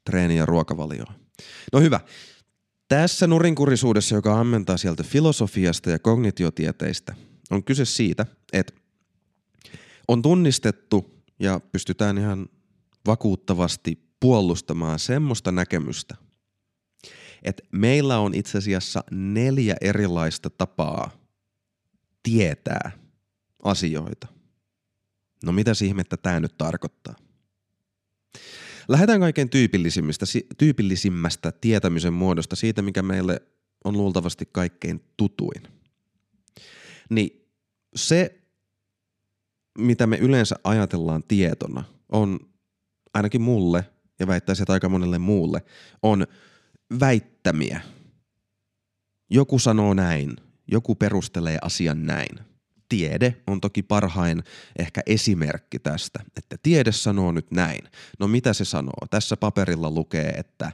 treeni- 0.04 0.36
ja 0.36 0.46
ruokavalioon. 0.46 1.14
No 1.72 1.80
hyvä. 1.80 2.00
Tässä 2.90 3.26
nurinkurisuudessa, 3.26 4.14
joka 4.14 4.40
ammentaa 4.40 4.76
sieltä 4.76 5.03
filosofiasta 5.03 5.90
ja 5.90 5.98
kognitiotieteistä, 5.98 7.14
on 7.50 7.64
kyse 7.64 7.85
siitä, 7.85 8.26
että 8.53 8.72
on 10.09 10.22
tunnistettu 10.22 11.24
ja 11.38 11.61
pystytään 11.72 12.18
ihan 12.18 12.48
vakuuttavasti 13.07 14.14
puolustamaan 14.20 14.98
semmoista 14.98 15.53
näkemystä, 15.53 16.16
että 17.42 17.62
meillä 17.72 18.18
on 18.18 18.35
itse 18.35 18.59
asiassa 18.59 19.05
neljä 19.11 19.76
erilaista 19.81 20.50
tapaa 20.50 21.11
tietää 22.22 22.90
asioita. 23.62 24.26
No 25.44 25.53
mitä 25.53 25.72
ihmettä 25.85 26.16
tämä 26.16 26.40
nyt 26.40 26.59
tarkoittaa? 26.59 27.14
Lähdetään 28.90 29.20
kaikkein 29.20 29.50
tyypillisimmistä, 29.50 30.26
tyypillisimmästä 30.59 31.53
tietämisen 31.53 32.12
muodosta, 32.12 32.57
siitä 32.57 32.83
mikä 32.83 33.03
meille 33.03 33.42
on 33.85 33.96
luultavasti 33.96 34.48
kaikkein 34.53 35.05
tutuin. 35.16 35.62
Niin 37.11 37.48
se, 37.96 38.40
mitä 39.79 40.07
me 40.07 40.16
yleensä 40.16 40.57
ajatellaan 40.64 41.22
tietona, 41.22 41.85
on 42.12 42.40
ainakin 43.14 43.40
mulle 43.40 43.85
ja 44.18 44.26
väittäisin, 44.26 44.62
että 44.62 44.72
aika 44.72 44.88
monelle 44.88 45.18
muulle, 45.18 45.62
on 46.03 46.26
väittämiä. 47.00 47.81
Joku 49.31 49.59
sanoo 49.59 49.94
näin, 49.94 50.37
joku 50.66 50.94
perustelee 50.94 51.59
asian 51.62 52.07
näin. 52.07 52.49
Tiede 52.90 53.37
on 53.46 53.61
toki 53.61 53.83
parhain 53.83 54.44
ehkä 54.79 55.03
esimerkki 55.07 55.79
tästä, 55.79 56.20
että 56.37 56.57
tiede 56.62 56.92
sanoo 56.92 57.33
nyt 57.33 57.50
näin. 57.50 57.88
No 58.18 58.29
mitä 58.29 58.53
se 58.53 58.64
sanoo? 58.64 59.07
Tässä 59.11 59.37
paperilla 59.37 59.90
lukee, 59.90 60.29
että 60.29 60.72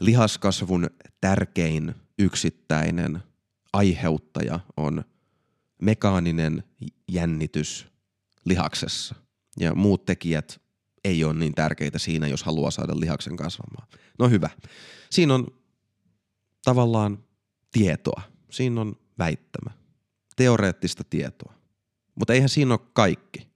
lihaskasvun 0.00 0.90
tärkein 1.20 1.94
yksittäinen 2.18 3.18
aiheuttaja 3.72 4.60
on 4.76 5.04
mekaaninen 5.82 6.64
jännitys 7.08 7.86
lihaksessa 8.44 9.14
ja 9.60 9.74
muut 9.74 10.04
tekijät 10.04 10.60
ei 11.04 11.24
ole 11.24 11.34
niin 11.34 11.54
tärkeitä 11.54 11.98
siinä, 11.98 12.26
jos 12.26 12.42
haluaa 12.42 12.70
saada 12.70 13.00
lihaksen 13.00 13.36
kasvamaan. 13.36 13.88
No 14.18 14.28
hyvä. 14.28 14.50
Siinä 15.10 15.34
on 15.34 15.46
tavallaan 16.64 17.24
tietoa. 17.72 18.22
Siinä 18.50 18.80
on 18.80 18.96
väittämä 19.18 19.79
teoreettista 20.40 21.04
tietoa. 21.04 21.54
Mutta 22.14 22.32
eihän 22.32 22.48
siinä 22.48 22.74
ole 22.74 22.80
kaikki. 22.92 23.48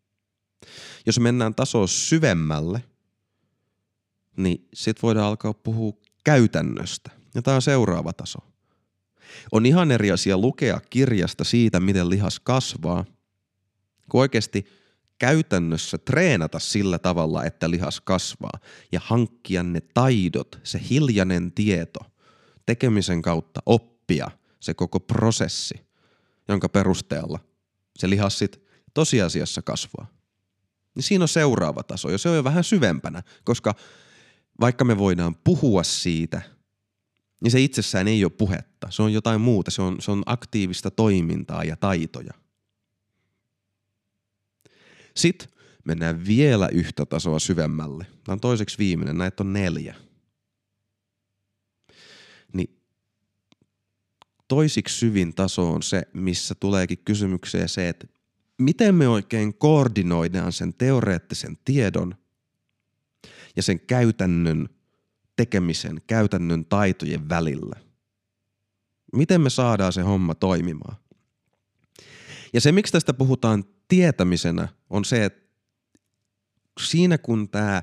Jos 1.06 1.20
mennään 1.20 1.54
tasoa 1.54 1.86
syvemmälle, 1.86 2.84
niin 4.36 4.68
sit 4.74 5.02
voidaan 5.02 5.26
alkaa 5.26 5.54
puhua 5.54 5.92
käytännöstä. 6.24 7.10
Ja 7.34 7.42
tämä 7.42 7.54
on 7.54 7.62
seuraava 7.62 8.12
taso. 8.12 8.38
On 9.52 9.66
ihan 9.66 9.90
eri 9.90 10.10
asia 10.10 10.38
lukea 10.38 10.80
kirjasta 10.90 11.44
siitä, 11.44 11.80
miten 11.80 12.10
lihas 12.10 12.40
kasvaa, 12.40 13.04
kun 14.10 14.20
oikeasti 14.20 14.66
käytännössä 15.18 15.98
treenata 15.98 16.58
sillä 16.58 16.98
tavalla, 16.98 17.44
että 17.44 17.70
lihas 17.70 18.00
kasvaa 18.00 18.58
ja 18.92 19.00
hankkia 19.04 19.62
ne 19.62 19.80
taidot, 19.80 20.60
se 20.62 20.80
hiljainen 20.90 21.52
tieto, 21.52 22.00
tekemisen 22.66 23.22
kautta 23.22 23.60
oppia 23.66 24.30
se 24.60 24.74
koko 24.74 25.00
prosessi– 25.00 25.74
jonka 26.48 26.68
perusteella 26.68 27.38
se 27.98 28.10
lihas 28.10 28.38
sit 28.38 28.62
tosiasiassa 28.94 29.62
kasvaa. 29.62 30.06
Niin 30.94 31.02
siinä 31.02 31.24
on 31.24 31.28
seuraava 31.28 31.82
taso 31.82 32.10
ja 32.10 32.18
se 32.18 32.28
on 32.28 32.36
jo 32.36 32.44
vähän 32.44 32.64
syvempänä, 32.64 33.22
koska 33.44 33.74
vaikka 34.60 34.84
me 34.84 34.98
voidaan 34.98 35.34
puhua 35.34 35.82
siitä, 35.82 36.42
niin 37.40 37.50
se 37.50 37.60
itsessään 37.60 38.08
ei 38.08 38.24
ole 38.24 38.32
puhetta. 38.38 38.90
Se 38.90 39.02
on 39.02 39.12
jotain 39.12 39.40
muuta, 39.40 39.70
se 39.70 39.82
on, 39.82 39.96
se 40.00 40.10
on 40.10 40.22
aktiivista 40.26 40.90
toimintaa 40.90 41.64
ja 41.64 41.76
taitoja. 41.76 42.34
Sitten 45.16 45.48
mennään 45.84 46.26
vielä 46.26 46.68
yhtä 46.68 47.06
tasoa 47.06 47.38
syvemmälle. 47.38 48.06
Tämä 48.24 48.32
on 48.34 48.40
toiseksi 48.40 48.78
viimeinen, 48.78 49.18
näitä 49.18 49.42
on 49.42 49.52
neljä. 49.52 49.94
Toisiksi 54.48 54.98
syvin 54.98 55.34
taso 55.34 55.72
on 55.72 55.82
se, 55.82 56.02
missä 56.12 56.54
tuleekin 56.60 56.98
kysymykseen 57.04 57.68
se, 57.68 57.88
että 57.88 58.06
miten 58.58 58.94
me 58.94 59.08
oikein 59.08 59.54
koordinoidaan 59.54 60.52
sen 60.52 60.74
teoreettisen 60.74 61.58
tiedon 61.64 62.14
ja 63.56 63.62
sen 63.62 63.80
käytännön 63.80 64.68
tekemisen, 65.36 66.02
käytännön 66.06 66.64
taitojen 66.64 67.28
välillä. 67.28 67.76
Miten 69.12 69.40
me 69.40 69.50
saadaan 69.50 69.92
se 69.92 70.02
homma 70.02 70.34
toimimaan? 70.34 70.96
Ja 72.52 72.60
se, 72.60 72.72
miksi 72.72 72.92
tästä 72.92 73.14
puhutaan 73.14 73.64
tietämisenä, 73.88 74.68
on 74.90 75.04
se, 75.04 75.24
että 75.24 75.44
siinä 76.80 77.18
kun 77.18 77.48
tämä 77.48 77.82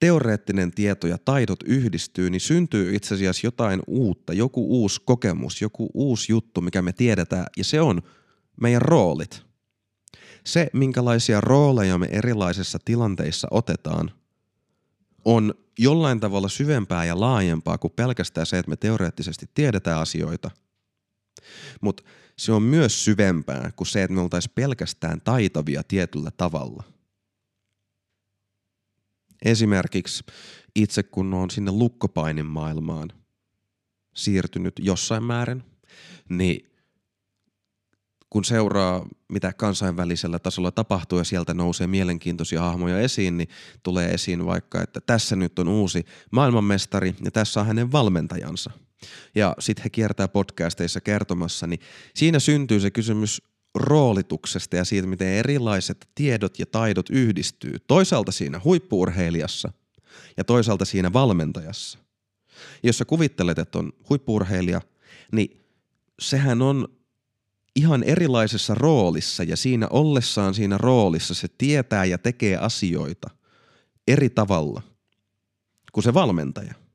teoreettinen 0.00 0.70
tieto 0.70 1.06
ja 1.06 1.18
taidot 1.18 1.62
yhdistyy, 1.62 2.30
niin 2.30 2.40
syntyy 2.40 2.94
itse 2.94 3.14
asiassa 3.14 3.46
jotain 3.46 3.80
uutta, 3.86 4.32
joku 4.32 4.80
uusi 4.80 5.00
kokemus, 5.04 5.62
joku 5.62 5.90
uusi 5.94 6.32
juttu, 6.32 6.60
mikä 6.60 6.82
me 6.82 6.92
tiedetään, 6.92 7.46
ja 7.56 7.64
se 7.64 7.80
on 7.80 8.02
meidän 8.60 8.82
roolit. 8.82 9.42
Se, 10.44 10.70
minkälaisia 10.72 11.40
rooleja 11.40 11.98
me 11.98 12.08
erilaisissa 12.10 12.78
tilanteissa 12.84 13.48
otetaan, 13.50 14.10
on 15.24 15.54
jollain 15.78 16.20
tavalla 16.20 16.48
syvempää 16.48 17.04
ja 17.04 17.20
laajempaa 17.20 17.78
kuin 17.78 17.92
pelkästään 17.96 18.46
se, 18.46 18.58
että 18.58 18.70
me 18.70 18.76
teoreettisesti 18.76 19.46
tiedetään 19.54 20.00
asioita. 20.00 20.50
Mutta 21.80 22.02
se 22.36 22.52
on 22.52 22.62
myös 22.62 23.04
syvempää 23.04 23.70
kuin 23.76 23.86
se, 23.86 24.02
että 24.02 24.14
me 24.14 24.20
oltaisiin 24.20 24.52
pelkästään 24.54 25.20
taitavia 25.20 25.82
tietyllä 25.82 26.30
tavalla– 26.30 26.82
Esimerkiksi 29.44 30.24
itse 30.74 31.02
kun 31.02 31.34
on 31.34 31.50
sinne 31.50 31.70
lukkopainin 31.70 32.46
maailmaan 32.46 33.12
siirtynyt 34.14 34.74
jossain 34.78 35.22
määrin, 35.22 35.62
niin 36.28 36.68
kun 38.30 38.44
seuraa, 38.44 39.06
mitä 39.28 39.52
kansainvälisellä 39.52 40.38
tasolla 40.38 40.70
tapahtuu 40.70 41.18
ja 41.18 41.24
sieltä 41.24 41.54
nousee 41.54 41.86
mielenkiintoisia 41.86 42.60
hahmoja 42.60 43.00
esiin, 43.00 43.36
niin 43.36 43.48
tulee 43.82 44.10
esiin 44.14 44.46
vaikka, 44.46 44.82
että 44.82 45.00
tässä 45.00 45.36
nyt 45.36 45.58
on 45.58 45.68
uusi 45.68 46.04
maailmanmestari 46.30 47.14
ja 47.24 47.30
tässä 47.30 47.60
on 47.60 47.66
hänen 47.66 47.92
valmentajansa. 47.92 48.70
Ja 49.34 49.54
sitten 49.58 49.82
he 49.82 49.90
kiertää 49.90 50.28
podcasteissa 50.28 51.00
kertomassa, 51.00 51.66
niin 51.66 51.80
siinä 52.14 52.38
syntyy 52.38 52.80
se 52.80 52.90
kysymys 52.90 53.42
roolituksesta 53.74 54.76
ja 54.76 54.84
siitä, 54.84 55.08
miten 55.08 55.28
erilaiset 55.28 56.08
tiedot 56.14 56.58
ja 56.58 56.66
taidot 56.66 57.10
yhdistyy. 57.10 57.76
Toisaalta 57.86 58.32
siinä 58.32 58.60
huippuurheilijassa 58.64 59.72
ja 60.36 60.44
toisaalta 60.44 60.84
siinä 60.84 61.12
valmentajassa. 61.12 61.98
Jos 62.82 62.98
sä 62.98 63.04
kuvittelet, 63.04 63.58
että 63.58 63.78
on 63.78 63.92
huippuurheilija, 64.08 64.80
niin 65.32 65.60
sehän 66.20 66.62
on 66.62 66.88
ihan 67.76 68.02
erilaisessa 68.02 68.74
roolissa 68.74 69.42
ja 69.42 69.56
siinä 69.56 69.88
ollessaan 69.90 70.54
siinä 70.54 70.78
roolissa 70.78 71.34
se 71.34 71.48
tietää 71.58 72.04
ja 72.04 72.18
tekee 72.18 72.56
asioita 72.56 73.30
eri 74.08 74.30
tavalla 74.30 74.82
kuin 75.92 76.04
se 76.04 76.14
valmentaja– 76.14 76.74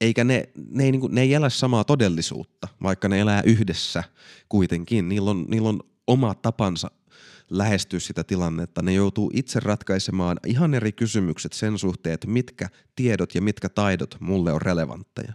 eikä 0.00 0.24
ne, 0.24 0.48
ne, 0.70 0.84
ei, 0.84 0.92
niin 0.92 1.00
kuin, 1.00 1.14
ne 1.14 1.20
ei 1.20 1.34
elä 1.34 1.50
samaa 1.50 1.84
todellisuutta, 1.84 2.68
vaikka 2.82 3.08
ne 3.08 3.20
elää 3.20 3.42
yhdessä 3.42 4.04
kuitenkin. 4.48 5.08
Niillä 5.08 5.30
on, 5.30 5.46
niillä 5.48 5.68
on 5.68 5.80
oma 6.06 6.34
tapansa 6.34 6.90
lähestyä 7.50 8.00
sitä 8.00 8.24
tilannetta. 8.24 8.82
Ne 8.82 8.92
joutuu 8.92 9.30
itse 9.34 9.60
ratkaisemaan 9.60 10.36
ihan 10.46 10.74
eri 10.74 10.92
kysymykset 10.92 11.52
sen 11.52 11.78
suhteen, 11.78 12.14
että 12.14 12.26
mitkä 12.26 12.68
tiedot 12.96 13.34
ja 13.34 13.42
mitkä 13.42 13.68
taidot 13.68 14.16
mulle 14.20 14.52
on 14.52 14.62
relevantteja. 14.62 15.32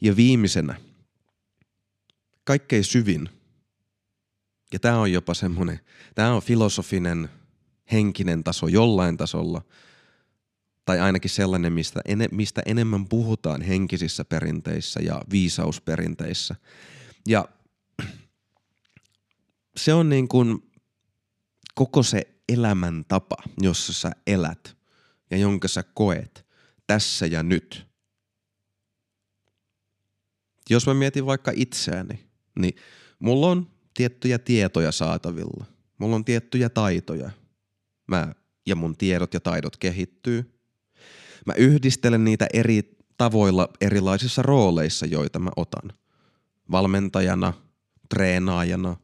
Ja 0.00 0.16
viimeisenä, 0.16 0.74
kaikkein 2.44 2.84
syvin, 2.84 3.28
ja 4.72 4.78
tämä 4.78 4.98
on 4.98 5.12
jopa 5.12 5.34
semmoinen, 5.34 5.80
tämä 6.14 6.34
on 6.34 6.42
filosofinen, 6.42 7.28
henkinen 7.92 8.44
taso 8.44 8.68
jollain 8.68 9.16
tasolla– 9.16 9.62
Tai 10.84 11.00
ainakin 11.00 11.30
sellainen, 11.30 11.72
mistä, 11.72 12.00
ene, 12.04 12.28
mistä 12.32 12.62
enemmän 12.66 13.08
puhutaan 13.08 13.62
henkisissä 13.62 14.24
perinteissä 14.24 15.00
ja 15.02 15.22
viisausperinteissä. 15.30 16.56
Ja 17.28 17.48
se 19.76 19.94
on 19.94 20.08
niin 20.08 20.28
kuin 20.28 20.72
koko 21.74 22.02
se 22.02 22.34
elämäntapa, 22.48 23.36
jossa 23.62 23.92
sä 23.92 24.10
elät 24.26 24.76
ja 25.30 25.36
jonka 25.36 25.68
sä 25.68 25.82
koet 25.82 26.46
tässä 26.86 27.26
ja 27.26 27.42
nyt. 27.42 27.86
Jos 30.70 30.86
mä 30.86 30.94
mietin 30.94 31.26
vaikka 31.26 31.52
itseäni, 31.54 32.28
niin 32.58 32.76
mulla 33.18 33.46
on 33.46 33.70
tiettyjä 33.94 34.38
tietoja 34.38 34.92
saatavilla. 34.92 35.64
Mulla 35.98 36.16
on 36.16 36.24
tiettyjä 36.24 36.68
taitoja. 36.68 37.30
Mä 38.06 38.34
ja 38.66 38.76
mun 38.76 38.96
tiedot 38.96 39.34
ja 39.34 39.40
taidot 39.40 39.76
kehittyy. 39.76 40.53
Mä 41.46 41.52
yhdistelen 41.56 42.24
niitä 42.24 42.46
eri 42.52 42.96
tavoilla 43.16 43.68
erilaisissa 43.80 44.42
rooleissa, 44.42 45.06
joita 45.06 45.38
mä 45.38 45.50
otan. 45.56 45.92
Valmentajana, 46.70 47.52
treenaajana, 48.08 48.96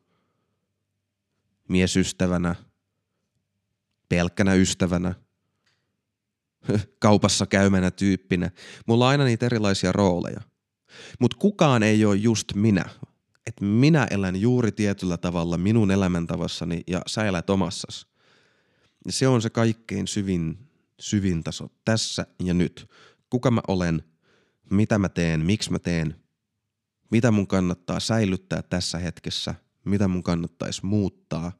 miesystävänä, 1.68 2.54
pelkkänä 4.08 4.54
ystävänä, 4.54 5.14
kaupassa 6.98 7.46
käymänä 7.46 7.90
tyyppinä. 7.90 8.50
Mulla 8.86 9.04
on 9.04 9.10
aina 9.10 9.24
niitä 9.24 9.46
erilaisia 9.46 9.92
rooleja. 9.92 10.40
Mutta 11.20 11.36
kukaan 11.36 11.82
ei 11.82 12.04
ole 12.04 12.16
just 12.16 12.54
minä. 12.54 12.84
Et 13.46 13.60
minä 13.60 14.06
elän 14.10 14.36
juuri 14.36 14.72
tietyllä 14.72 15.16
tavalla 15.16 15.58
minun 15.58 15.90
elämäntavassani 15.90 16.82
ja 16.86 17.02
sä 17.06 17.24
elät 17.24 17.50
omassas. 17.50 18.06
Ja 19.06 19.12
se 19.12 19.28
on 19.28 19.42
se 19.42 19.50
kaikkein 19.50 20.08
syvin, 20.08 20.69
syvin 21.00 21.44
taso 21.44 21.68
tässä 21.84 22.26
ja 22.44 22.54
nyt. 22.54 22.90
Kuka 23.30 23.50
mä 23.50 23.60
olen, 23.68 24.02
mitä 24.70 24.98
mä 24.98 25.08
teen, 25.08 25.46
miksi 25.46 25.72
mä 25.72 25.78
teen, 25.78 26.16
mitä 27.10 27.30
mun 27.30 27.46
kannattaa 27.46 28.00
säilyttää 28.00 28.62
tässä 28.62 28.98
hetkessä, 28.98 29.54
mitä 29.84 30.08
mun 30.08 30.22
kannattaisi 30.22 30.86
muuttaa, 30.86 31.52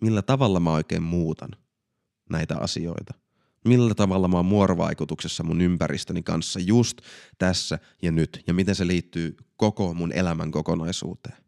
millä 0.00 0.22
tavalla 0.22 0.60
mä 0.60 0.72
oikein 0.72 1.02
muutan 1.02 1.50
näitä 2.30 2.56
asioita. 2.58 3.14
Millä 3.64 3.94
tavalla 3.94 4.28
mä 4.28 4.36
oon 4.36 4.46
muorovaikutuksessa 4.46 5.42
mun 5.42 5.60
ympäristöni 5.60 6.22
kanssa 6.22 6.60
just 6.60 6.98
tässä 7.38 7.78
ja 8.02 8.12
nyt? 8.12 8.42
Ja 8.46 8.54
miten 8.54 8.74
se 8.74 8.86
liittyy 8.86 9.36
koko 9.56 9.94
mun 9.94 10.12
elämän 10.12 10.50
kokonaisuuteen 10.50 11.45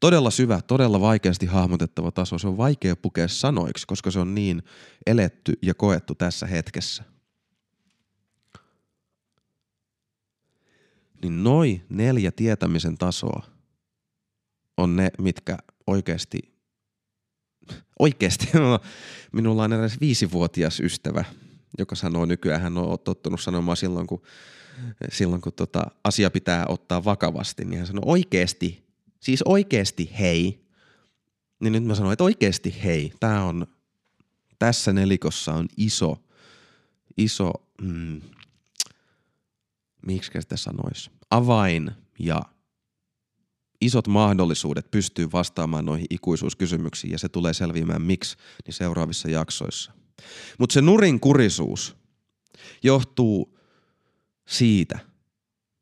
todella 0.00 0.30
syvä, 0.30 0.60
todella 0.62 1.00
vaikeasti 1.00 1.46
hahmotettava 1.46 2.10
taso. 2.10 2.38
Se 2.38 2.48
on 2.48 2.56
vaikea 2.56 2.96
pukea 2.96 3.28
sanoiksi, 3.28 3.86
koska 3.86 4.10
se 4.10 4.18
on 4.18 4.34
niin 4.34 4.62
eletty 5.06 5.52
ja 5.62 5.74
koettu 5.74 6.14
tässä 6.14 6.46
hetkessä. 6.46 7.04
Niin 11.22 11.44
noi 11.44 11.82
neljä 11.88 12.32
tietämisen 12.32 12.98
tasoa 12.98 13.46
on 14.76 14.96
ne, 14.96 15.10
mitkä 15.18 15.58
oikeasti, 15.86 16.38
oikeasti, 17.98 18.48
minulla 19.32 19.64
on 19.64 19.72
edes 19.72 20.00
viisivuotias 20.00 20.80
ystävä, 20.80 21.24
joka 21.78 21.94
sanoo 21.94 22.24
nykyään, 22.24 22.60
hän 22.60 22.78
on 22.78 22.98
tottunut 22.98 23.40
sanomaan 23.40 23.76
silloin, 23.76 24.06
kun, 24.06 24.22
silloin, 25.12 25.40
kun 25.40 25.52
tota, 25.52 25.86
asia 26.04 26.30
pitää 26.30 26.64
ottaa 26.68 27.04
vakavasti, 27.04 27.64
niin 27.64 27.78
hän 27.78 27.86
sanoo 27.86 28.04
oikeasti 28.06 28.87
Siis 29.20 29.42
oikeesti 29.42 30.10
hei. 30.18 30.64
Niin 31.60 31.72
nyt 31.72 31.84
mä 31.84 31.94
sanoin, 31.94 32.12
että 32.12 32.24
oikeesti 32.24 32.76
hei. 32.84 33.12
Tää 33.20 33.44
on, 33.44 33.66
tässä 34.58 34.92
nelikossa 34.92 35.54
on 35.54 35.68
iso, 35.76 36.16
iso, 37.16 37.52
mm, 37.82 38.20
miksi 40.06 40.30
sitä 40.40 40.56
sanois, 40.56 41.10
avain 41.30 41.90
ja 42.18 42.42
isot 43.80 44.08
mahdollisuudet 44.08 44.90
pystyy 44.90 45.32
vastaamaan 45.32 45.84
noihin 45.84 46.06
ikuisuuskysymyksiin 46.10 47.10
ja 47.10 47.18
se 47.18 47.28
tulee 47.28 47.54
selviämään 47.54 48.02
miksi 48.02 48.36
niin 48.66 48.74
seuraavissa 48.74 49.30
jaksoissa. 49.30 49.92
Mutta 50.58 50.74
se 50.74 50.80
nurinkurisuus 50.80 51.96
johtuu 52.82 53.58
siitä, 54.48 54.98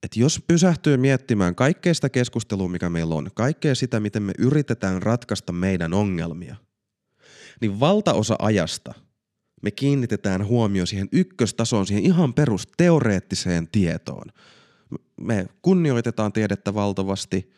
että 0.07 0.21
jos 0.21 0.43
pysähtyy 0.47 0.97
miettimään 0.97 1.55
kaikkea 1.55 1.95
sitä 1.95 2.09
keskustelua, 2.09 2.69
mikä 2.69 2.91
meillä 2.91 3.15
on, 3.15 3.31
kaikkea 3.35 3.75
sitä, 3.75 4.01
miten 4.01 4.23
me 4.23 4.33
yritetään 4.39 5.03
ratkaista 5.03 5.53
meidän 5.53 5.95
ongelmia, 5.95 6.57
niin 7.61 7.81
valtaosa 7.81 8.37
ajasta 8.39 8.95
me 9.63 9.71
kiinnitetään 9.71 10.47
huomio 10.47 10.87
siihen 10.87 11.09
ykköstasoon, 11.13 11.87
siihen 11.87 12.05
ihan 12.05 12.35
perusteoreettiseen 12.35 13.69
tietoon. 13.69 14.27
Me 15.21 15.47
kunnioitetaan 15.63 16.33
tiedettä 16.33 16.75
valtavasti 16.75 17.51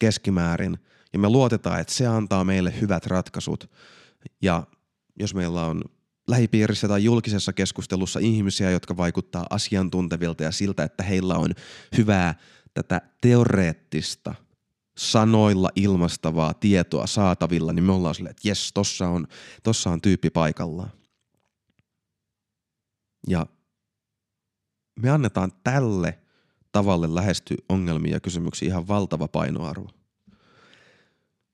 keskimäärin 0.00 0.78
ja 1.12 1.18
me 1.18 1.28
luotetaan, 1.28 1.80
että 1.80 1.92
se 1.92 2.06
antaa 2.06 2.44
meille 2.44 2.80
hyvät 2.80 3.06
ratkaisut. 3.06 3.70
Ja 4.42 4.66
jos 5.20 5.34
meillä 5.34 5.66
on 5.66 5.82
lähipiirissä 6.28 6.88
tai 6.88 7.04
julkisessa 7.04 7.52
keskustelussa 7.52 8.20
ihmisiä, 8.20 8.70
jotka 8.70 8.96
vaikuttaa 8.96 9.46
asiantuntevilta 9.50 10.42
ja 10.42 10.52
siltä, 10.52 10.82
että 10.82 11.02
heillä 11.02 11.34
on 11.34 11.50
hyvää 11.96 12.34
tätä 12.74 13.00
teoreettista 13.20 14.34
sanoilla 14.98 15.70
ilmastavaa 15.76 16.54
tietoa 16.54 17.06
saatavilla, 17.06 17.72
niin 17.72 17.84
me 17.84 17.92
ollaan 17.92 18.14
silleen, 18.14 18.30
että 18.30 18.48
jes, 18.48 18.70
tossa 18.74 19.08
on, 19.08 19.26
tossa 19.62 19.90
on 19.90 20.00
tyyppi 20.00 20.30
paikallaan. 20.30 20.90
Ja 23.28 23.46
me 25.02 25.10
annetaan 25.10 25.52
tälle 25.64 26.18
tavalle 26.72 27.14
lähestyä 27.14 27.56
ongelmia 27.68 28.12
ja 28.12 28.20
kysymyksiä 28.20 28.68
ihan 28.68 28.88
valtava 28.88 29.28
painoarvo. 29.28 29.97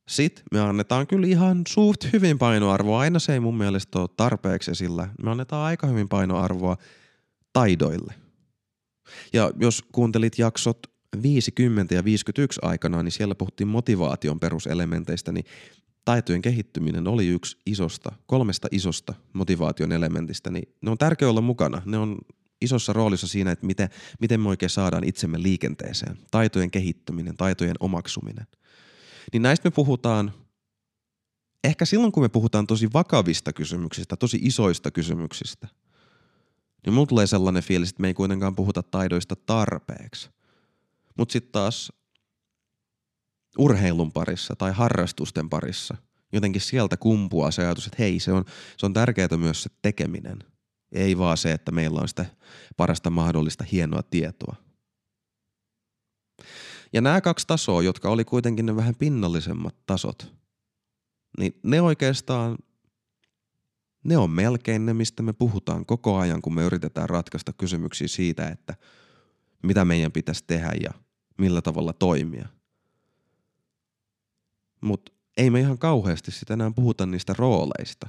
Sitten 0.09 0.45
me 0.53 0.61
annetaan 0.61 1.07
kyllä 1.07 1.27
ihan 1.27 1.63
suht 1.69 2.13
hyvin 2.13 2.39
painoarvoa. 2.39 3.01
Aina 3.01 3.19
se 3.19 3.33
ei 3.33 3.41
mun 3.41 3.57
mielestä 3.57 3.99
ole 3.99 4.09
tarpeeksi 4.17 4.71
esillä. 4.71 5.09
Me 5.23 5.31
annetaan 5.31 5.67
aika 5.67 5.87
hyvin 5.87 6.09
painoarvoa 6.09 6.77
taidoille. 7.53 8.15
Ja 9.33 9.51
jos 9.61 9.83
kuuntelit 9.93 10.39
jaksot 10.39 10.79
50 11.23 11.95
ja 11.95 12.05
51 12.05 12.61
aikana, 12.63 13.03
niin 13.03 13.13
siellä 13.13 13.35
puhuttiin 13.35 13.69
motivaation 13.69 14.41
peruselementeistä, 14.41 15.33
niin 15.33 15.45
taitojen 16.05 16.43
kehittyminen 16.43 17.09
oli 17.09 17.27
yksi 17.27 17.59
isosta, 17.67 18.13
kolmesta 18.27 18.69
isosta 18.71 19.15
motivaation 19.33 19.93
elementistä, 19.93 20.51
niin 20.51 20.75
ne 20.81 20.91
on 20.91 20.99
tärkeää 20.99 21.31
olla 21.31 21.41
mukana. 21.41 21.83
Ne 21.85 21.99
on 21.99 22.19
isossa 22.61 22.93
roolissa 22.93 23.27
siinä, 23.27 23.51
että 23.51 23.67
miten, 23.67 23.89
miten 24.21 24.41
me 24.41 24.49
oikein 24.49 24.71
saadaan 24.71 25.05
itsemme 25.05 25.43
liikenteeseen. 25.43 26.19
Taitojen 26.31 26.71
kehittyminen, 26.71 27.37
taitojen 27.37 27.77
omaksuminen– 27.81 28.47
niin 29.35 29.43
näistä 29.43 29.69
me 29.69 29.71
puhutaan 29.71 30.33
ehkä 31.65 31.85
silloin, 31.85 32.13
kun 32.13 32.23
me 32.23 32.29
puhutaan 32.29 32.67
tosi 32.67 32.93
vakavista 32.93 33.53
kysymyksistä, 33.53 34.17
tosi 34.17 34.39
isoista 34.43 34.91
kysymyksistä, 34.91 35.69
niin 36.87 36.95
mulla 36.95 37.07
tulee 37.07 37.27
sellainen 37.27 37.63
fiilis, 37.63 37.91
että 37.91 38.01
me 38.01 38.07
ei 38.09 38.15
kuitenkaan 38.15 38.57
puhuta 38.57 38.83
taidoista 38.83 39.37
tarpeeksi. 39.37 40.31
Mutta 41.19 41.33
sitten 41.33 41.53
taas 41.53 41.93
urheilun 43.59 44.13
parissa 44.13 44.57
tai 44.57 44.73
harrastusten 44.73 45.51
parissa 45.51 45.97
jotenkin 46.33 46.61
sieltä 46.61 46.97
kumpuaa 46.97 47.51
se 47.51 47.63
ajatus, 47.63 47.87
että 47.87 47.97
hei, 47.99 48.21
se 48.21 48.33
on, 48.33 48.45
se 48.77 48.87
on 48.87 48.93
tärkeää 48.93 49.37
myös 49.37 49.63
se 49.63 49.71
tekeminen. 49.83 50.39
Ei 50.93 51.19
vaan 51.19 51.37
se, 51.37 51.53
että 51.53 51.73
meillä 51.73 52.01
on 52.01 52.09
sitä 52.09 52.27
parasta 52.77 53.11
mahdollista 53.11 53.65
hienoa 53.73 54.03
tietoa. 54.03 54.64
Ja 56.95 57.01
nämä 57.01 57.21
kaksi 57.21 57.47
tasoa, 57.47 57.83
jotka 57.83 58.11
oli 58.11 58.25
kuitenkin 58.25 58.67
ne 58.67 58.77
vähän 58.77 58.95
pinnallisemmat 58.95 59.77
tasot, 59.87 60.33
niin 61.39 61.61
ne 61.63 61.81
oikeastaan, 61.81 62.59
ne 64.05 64.17
on 64.17 64.31
melkein 64.31 64.87
ne, 64.87 64.95
mistä 64.95 65.23
me 65.23 65.33
puhutaan 65.33 65.87
koko 65.87 66.17
ajan, 66.17 66.43
kun 66.43 66.55
me 66.55 66.63
yritetään 66.63 67.09
ratkaista 67.09 67.53
kysymyksiä 67.53 68.09
siitä, 68.09 68.49
että 68.49 68.75
mitä 69.63 69.85
meidän 69.85 70.13
pitäisi 70.13 70.45
tehdä 70.47 70.73
ja 70.83 70.91
millä 71.39 71.63
tavalla 71.63 71.93
toimia. 71.93 72.49
Mutta 74.81 75.13
ei 75.37 75.51
me 75.51 75.61
ihan 75.61 75.79
kauheasti 75.79 76.31
sitä 76.31 76.55
enää 76.55 76.71
puhuta 76.71 77.07
niistä 77.07 77.35
rooleista. 77.39 78.09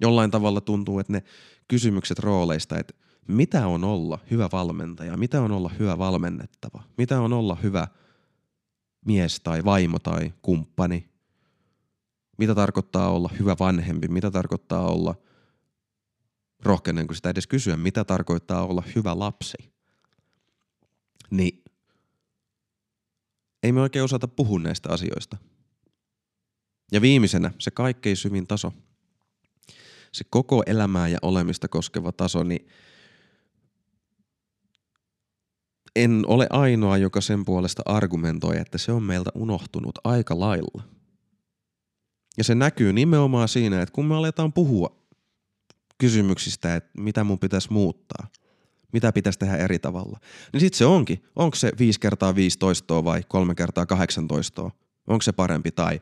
Jollain 0.00 0.30
tavalla 0.30 0.60
tuntuu, 0.60 0.98
että 0.98 1.12
ne 1.12 1.22
kysymykset 1.68 2.18
rooleista, 2.18 2.78
että 2.78 2.94
mitä 3.28 3.66
on 3.66 3.84
olla 3.84 4.18
hyvä 4.30 4.48
valmentaja, 4.52 5.16
mitä 5.16 5.42
on 5.42 5.52
olla 5.52 5.70
hyvä 5.78 5.98
valmennettava, 5.98 6.82
mitä 6.98 7.20
on 7.20 7.32
olla 7.32 7.54
hyvä 7.54 7.88
mies 9.04 9.40
tai 9.40 9.64
vaimo 9.64 9.98
tai 9.98 10.32
kumppani, 10.42 11.08
mitä 12.38 12.54
tarkoittaa 12.54 13.10
olla 13.10 13.30
hyvä 13.38 13.56
vanhempi, 13.60 14.08
mitä 14.08 14.30
tarkoittaa 14.30 14.88
olla, 14.88 15.14
rohkeinen 16.62 17.06
kuin 17.06 17.16
sitä 17.16 17.30
edes 17.30 17.46
kysyä, 17.46 17.76
mitä 17.76 18.04
tarkoittaa 18.04 18.66
olla 18.66 18.82
hyvä 18.96 19.18
lapsi. 19.18 19.72
Niin 21.30 21.64
ei 23.62 23.72
me 23.72 23.80
oikein 23.80 24.04
osata 24.04 24.28
puhua 24.28 24.58
näistä 24.58 24.88
asioista. 24.92 25.36
Ja 26.92 27.00
viimeisenä 27.00 27.50
se 27.58 27.70
kaikkein 27.70 28.16
syvin 28.16 28.46
taso, 28.46 28.72
se 30.12 30.24
koko 30.30 30.62
elämää 30.66 31.08
ja 31.08 31.18
olemista 31.22 31.68
koskeva 31.68 32.12
taso, 32.12 32.42
niin 32.42 32.68
en 36.04 36.24
ole 36.26 36.46
ainoa, 36.50 36.98
joka 36.98 37.20
sen 37.20 37.44
puolesta 37.44 37.82
argumentoi, 37.84 38.58
että 38.58 38.78
se 38.78 38.92
on 38.92 39.02
meiltä 39.02 39.30
unohtunut 39.34 39.98
aika 40.04 40.40
lailla. 40.40 40.82
Ja 42.36 42.44
se 42.44 42.54
näkyy 42.54 42.92
nimenomaan 42.92 43.48
siinä, 43.48 43.82
että 43.82 43.92
kun 43.92 44.04
me 44.04 44.14
aletaan 44.14 44.52
puhua 44.52 44.96
kysymyksistä, 45.98 46.76
että 46.76 46.90
mitä 46.98 47.24
mun 47.24 47.38
pitäisi 47.38 47.72
muuttaa, 47.72 48.26
mitä 48.92 49.12
pitäisi 49.12 49.38
tehdä 49.38 49.56
eri 49.56 49.78
tavalla, 49.78 50.18
niin 50.52 50.60
sitten 50.60 50.78
se 50.78 50.86
onkin. 50.86 51.24
Onko 51.36 51.56
se 51.56 51.72
5 51.78 52.00
kertaa 52.00 52.34
15 52.34 53.04
vai 53.04 53.22
3 53.28 53.54
kertaa 53.54 53.86
18? 53.86 54.70
Onko 55.06 55.22
se 55.22 55.32
parempi? 55.32 55.70
Tai 55.70 56.00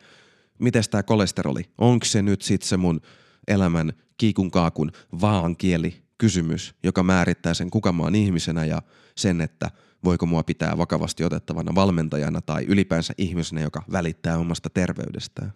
miten 0.59 0.83
tämä 0.91 1.03
kolesteroli? 1.03 1.63
Onko 1.79 2.05
se 2.05 2.23
nyt 2.23 2.43
sitten 2.43 2.69
se 2.69 2.77
mun 2.77 3.01
elämän 3.49 3.93
kiikun 4.17 4.51
kaakun 4.51 4.93
vaankieli 5.21 6.03
kysymys, 6.19 6.75
joka 6.83 7.03
määrittää 7.03 7.55
sen 7.55 7.71
kuka 7.71 7.93
mä 7.93 8.03
oon 8.03 8.15
ihmisenä 8.15 8.65
ja 8.65 8.83
sen, 9.17 9.41
että– 9.41 9.71
voiko 10.05 10.27
mua 10.27 10.43
pitää 10.43 10.79
vakavasti 10.79 11.25
otettavana 11.25 11.75
valmentajana 11.75 12.41
tai 12.41 12.65
ylipäänsä 12.65 13.15
ihmisenä, 13.19 13.61
joka 13.61 13.83
välittää 13.93 14.39
omasta 14.39 14.71
terveydestään. 14.71 15.53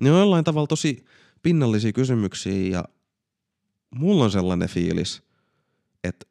Ne 0.00 0.12
on 0.12 0.18
jollain 0.18 0.44
tavalla 0.44 0.66
tosi 0.66 1.04
pinnallisia 1.42 1.92
kysymyksiä 1.92 2.70
ja 2.70 2.84
mulla 3.94 4.24
on 4.24 4.30
sellainen 4.30 4.68
fiilis, 4.68 5.22
että 6.04 6.26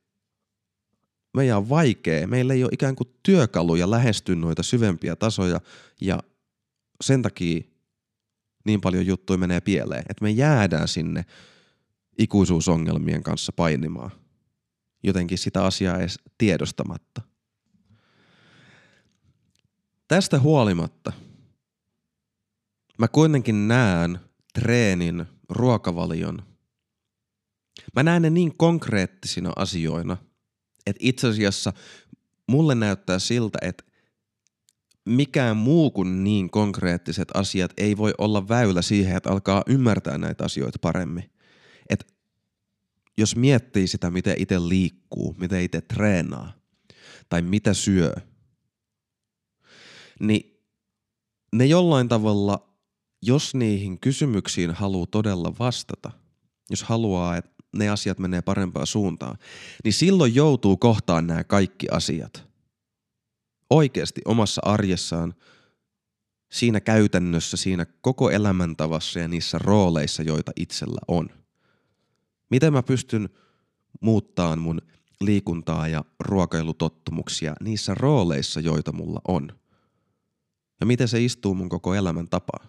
meidän 1.33 1.57
on 1.57 1.69
vaikea, 1.69 2.27
meillä 2.27 2.53
ei 2.53 2.63
ole 2.63 2.71
ikään 2.73 2.95
kuin 2.95 3.09
työkaluja 3.23 3.91
lähestyä 3.91 4.35
noita 4.35 4.63
syvempiä 4.63 5.15
tasoja 5.15 5.59
ja 6.01 6.19
sen 7.03 7.21
takia 7.21 7.61
niin 8.65 8.81
paljon 8.81 9.05
juttuja 9.05 9.37
menee 9.37 9.61
pieleen, 9.61 10.05
että 10.09 10.23
me 10.23 10.29
jäädään 10.29 10.87
sinne 10.87 11.25
ikuisuusongelmien 12.17 13.23
kanssa 13.23 13.53
painimaan 13.53 14.11
jotenkin 15.03 15.37
sitä 15.37 15.65
asiaa 15.65 15.97
edes 15.97 16.19
tiedostamatta. 16.37 17.21
Tästä 20.07 20.39
huolimatta 20.39 21.11
mä 22.97 23.07
kuitenkin 23.07 23.67
näen 23.67 24.19
treenin, 24.53 25.25
ruokavalion. 25.49 26.43
Mä 27.95 28.03
näen 28.03 28.21
ne 28.21 28.29
niin 28.29 28.57
konkreettisina 28.57 29.53
asioina, 29.55 30.17
että 30.85 30.99
itse 30.99 31.27
asiassa 31.27 31.73
mulle 32.47 32.75
näyttää 32.75 33.19
siltä, 33.19 33.57
että 33.61 33.83
mikään 35.05 35.57
muu 35.57 35.91
kuin 35.91 36.23
niin 36.23 36.49
konkreettiset 36.49 37.27
asiat 37.33 37.73
ei 37.77 37.97
voi 37.97 38.13
olla 38.17 38.47
väylä 38.47 38.81
siihen, 38.81 39.17
että 39.17 39.29
alkaa 39.29 39.63
ymmärtää 39.67 40.17
näitä 40.17 40.45
asioita 40.45 40.79
paremmin. 40.81 41.31
Et 41.89 42.12
jos 43.17 43.35
miettii 43.35 43.87
sitä, 43.87 44.09
miten 44.09 44.35
itse 44.37 44.59
liikkuu, 44.59 45.35
miten 45.39 45.61
itse 45.61 45.81
treenaa 45.81 46.53
tai 47.29 47.41
mitä 47.41 47.73
syö, 47.73 48.13
niin 50.19 50.61
ne 51.53 51.65
jollain 51.65 52.07
tavalla, 52.07 52.69
jos 53.21 53.55
niihin 53.55 53.99
kysymyksiin 53.99 54.71
haluaa 54.71 55.07
todella 55.11 55.53
vastata, 55.59 56.11
jos 56.69 56.83
haluaa, 56.83 57.37
että 57.37 57.53
ne 57.75 57.89
asiat 57.89 58.19
menee 58.19 58.41
parempaan 58.41 58.87
suuntaan, 58.87 59.37
niin 59.83 59.93
silloin 59.93 60.35
joutuu 60.35 60.77
kohtaan 60.77 61.27
nämä 61.27 61.43
kaikki 61.43 61.87
asiat. 61.91 62.47
Oikeasti 63.69 64.21
omassa 64.25 64.61
arjessaan, 64.65 65.33
siinä 66.51 66.79
käytännössä, 66.79 67.57
siinä 67.57 67.85
koko 67.85 68.29
elämäntavassa 68.29 69.19
ja 69.19 69.27
niissä 69.27 69.57
rooleissa, 69.59 70.23
joita 70.23 70.51
itsellä 70.55 70.99
on– 71.07 71.29
Miten 72.53 72.73
mä 72.73 72.83
pystyn 72.83 73.29
muuttaa 74.01 74.55
mun 74.55 74.81
liikuntaa 75.21 75.87
ja 75.87 76.05
ruokailutottumuksia 76.19 77.53
niissä 77.61 77.93
rooleissa, 77.93 78.59
joita 78.59 78.91
mulla 78.91 79.21
on? 79.27 79.59
Ja 80.79 80.85
miten 80.85 81.07
se 81.07 81.23
istuu 81.23 81.55
mun 81.55 81.69
koko 81.69 81.93
elämän 81.93 82.29
tapaan? 82.29 82.67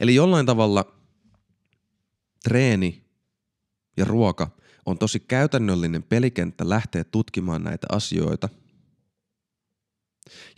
Eli 0.00 0.14
jollain 0.14 0.46
tavalla 0.46 0.84
treeni 2.44 3.04
ja 3.96 4.04
ruoka 4.04 4.50
on 4.86 4.98
tosi 4.98 5.20
käytännöllinen 5.20 6.02
pelikenttä 6.02 6.68
lähteä 6.68 7.04
tutkimaan 7.04 7.64
näitä 7.64 7.86
asioita. 7.92 8.48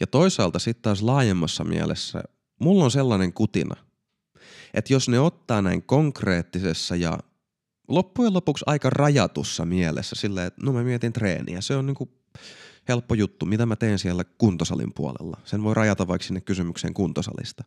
Ja 0.00 0.06
toisaalta 0.06 0.58
sitten 0.58 0.82
taas 0.82 1.02
laajemmassa 1.02 1.64
mielessä 1.64 2.22
mulla 2.60 2.84
on 2.84 2.90
sellainen 2.90 3.32
kutina– 3.32 3.76
että 4.75 4.93
jos 4.93 5.09
ne 5.09 5.20
ottaa 5.20 5.62
näin 5.62 5.83
konkreettisessa 5.83 6.97
ja 6.97 7.18
loppujen 7.89 8.35
lopuksi 8.35 8.64
aika 8.66 8.91
rajatussa 8.91 9.64
mielessä 9.64 10.16
silleen, 10.16 10.47
että 10.47 10.62
no 10.64 10.73
mä 10.73 10.83
mietin 10.83 11.12
treeniä, 11.12 11.61
se 11.61 11.77
on 11.77 11.87
niinku 11.87 12.12
helppo 12.89 13.14
juttu, 13.14 13.47
mitä 13.47 13.66
mä 13.66 13.77
teen 13.77 13.99
siellä 13.99 14.25
kuntosalin 14.25 14.93
puolella. 14.95 15.41
Sen 15.45 15.64
voi 15.64 15.75
rajata 15.75 16.09
vaikka 16.09 16.27
sinne 16.27 16.41
kysymykseen 16.41 16.95
kuntosalista. 16.95 17.64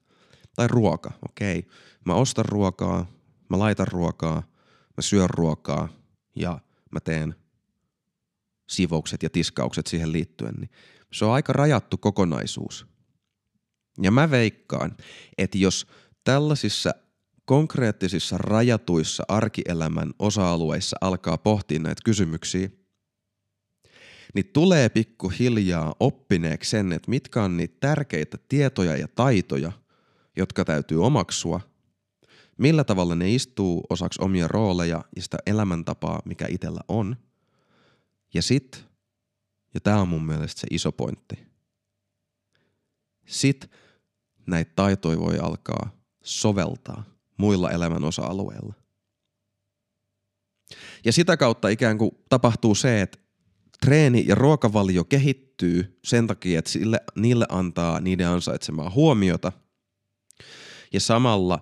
Tai 0.56 0.68
ruoka, 0.68 1.12
okei. 1.30 1.68
Mä 2.06 2.14
ostan 2.14 2.46
ruokaa, 2.46 3.08
mä 3.50 3.60
laitan 3.60 3.88
ruokaa, 3.88 4.44
mä 4.98 5.02
syön 5.02 5.30
ruokaa 5.30 5.90
ja 6.36 6.60
mä 6.92 7.00
teen 7.00 7.36
sivoukset 8.70 9.24
ja 9.24 9.30
tiskaukset 9.30 9.88
siihen 9.88 10.12
liittyen, 10.12 10.54
niin 10.56 10.70
se 11.14 11.26
on 11.26 11.34
aika 11.34 11.54
rajattu 11.54 11.98
kokonaisuus. 11.98 12.88
Ja 14.02 14.12
mä 14.12 14.32
veikkaan, 14.32 14.98
että 15.38 15.58
jos 15.58 15.88
tällaisissa 16.26 16.94
konkreettisissa 17.46 18.38
rajatuissa 18.38 19.24
arkielämän 19.28 20.14
osa-alueissa 20.20 20.98
alkaa 21.02 21.38
pohtia 21.38 21.80
näitä 21.80 22.02
kysymyksiä, 22.06 22.70
niin 24.34 24.46
tulee 24.54 24.90
pikkuhiljaa 24.90 25.96
oppineeksi 26.00 26.70
sen, 26.70 26.94
että 26.94 27.10
mitkä 27.10 27.44
on 27.44 27.58
niitä 27.58 27.78
tärkeitä 27.80 28.38
tietoja 28.50 28.98
ja 28.98 29.08
taitoja, 29.08 29.72
jotka 30.38 30.66
täytyy 30.66 31.06
omaksua, 31.06 31.62
millä 32.58 32.84
tavalla 32.84 33.16
ne 33.16 33.32
istuu 33.32 33.84
osaksi 33.90 34.22
omia 34.22 34.48
rooleja 34.48 35.04
ja 35.16 35.22
sitä 35.22 35.38
elämäntapaa, 35.46 36.22
mikä 36.26 36.46
itsellä 36.50 36.82
on. 36.88 37.16
Ja 38.34 38.42
sit, 38.42 38.86
ja 39.74 39.80
tämä 39.80 40.02
on 40.02 40.08
mun 40.08 40.26
mielestä 40.26 40.62
se 40.62 40.68
iso 40.72 40.92
pointti, 40.92 41.48
sit 43.26 43.72
näitä 44.48 44.72
taitoja 44.76 45.20
voi 45.20 45.40
alkaa 45.40 46.05
soveltaa 46.26 47.04
muilla 47.38 47.72
elämän 47.72 48.04
osa-alueilla. 48.04 48.74
Ja 51.06 51.14
sitä 51.14 51.38
kautta 51.38 51.70
ikään 51.70 51.98
kuin 51.98 52.12
tapahtuu 52.30 52.76
se, 52.76 53.02
että 53.02 53.18
treeni 53.82 54.26
ja 54.28 54.36
ruokavalio 54.36 55.04
kehittyy 55.04 56.00
sen 56.04 56.28
takia, 56.28 56.60
että 56.60 56.72
sille, 56.72 57.02
niille 57.16 57.46
antaa 57.50 58.00
niiden 58.00 58.28
ansaitsemaa 58.28 58.90
huomiota. 58.90 59.52
Ja 60.94 61.00
samalla 61.00 61.62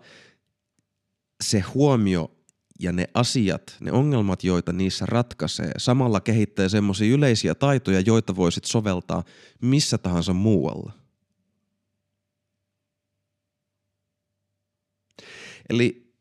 se 1.44 1.60
huomio 1.60 2.32
ja 2.80 2.92
ne 2.92 3.08
asiat, 3.14 3.78
ne 3.80 3.92
ongelmat, 3.92 4.44
joita 4.44 4.74
niissä 4.74 5.06
ratkaisee, 5.06 5.72
samalla 5.78 6.20
kehittää 6.20 6.70
semmoisia 6.70 7.14
yleisiä 7.14 7.56
taitoja, 7.56 8.00
joita 8.00 8.36
voisit 8.36 8.66
soveltaa 8.66 9.24
missä 9.62 9.98
tahansa 9.98 10.34
muualla. 10.34 11.03
Eli 15.74 16.14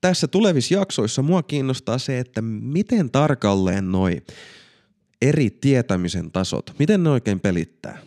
tässä 0.00 0.28
tulevissa 0.28 0.74
jaksoissa 0.74 1.22
mua 1.22 1.42
kiinnostaa 1.42 1.98
se, 1.98 2.18
että 2.18 2.42
miten 2.42 3.10
tarkalleen 3.10 3.92
noi 3.92 4.22
eri 5.22 5.50
tietämisen 5.50 6.30
tasot, 6.30 6.74
miten 6.78 7.02
ne 7.04 7.10
oikein 7.10 7.40
pelittää? 7.40 8.02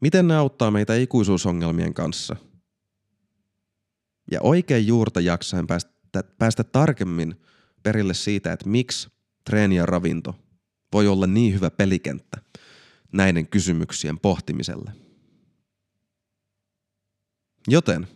Miten 0.00 0.28
ne 0.28 0.36
auttaa 0.36 0.70
meitä 0.70 0.94
ikuisuusongelmien 0.94 1.94
kanssa? 1.94 2.36
Ja 4.30 4.40
oikein 4.40 4.86
juurta 4.86 5.20
jaksaen 5.20 5.66
päästä, 5.66 6.22
päästä 6.38 6.64
tarkemmin 6.64 7.34
perille 7.82 8.14
siitä, 8.14 8.52
että 8.52 8.68
miksi 8.68 9.08
treeni 9.44 9.76
ja 9.76 9.86
ravinto 9.86 10.34
voi 10.92 11.08
olla 11.08 11.26
niin 11.26 11.54
hyvä 11.54 11.70
pelikenttä 11.70 12.42
näiden 13.12 13.48
kysymyksien 13.48 14.18
pohtimiselle. 14.18 14.92
Joten 17.68 18.06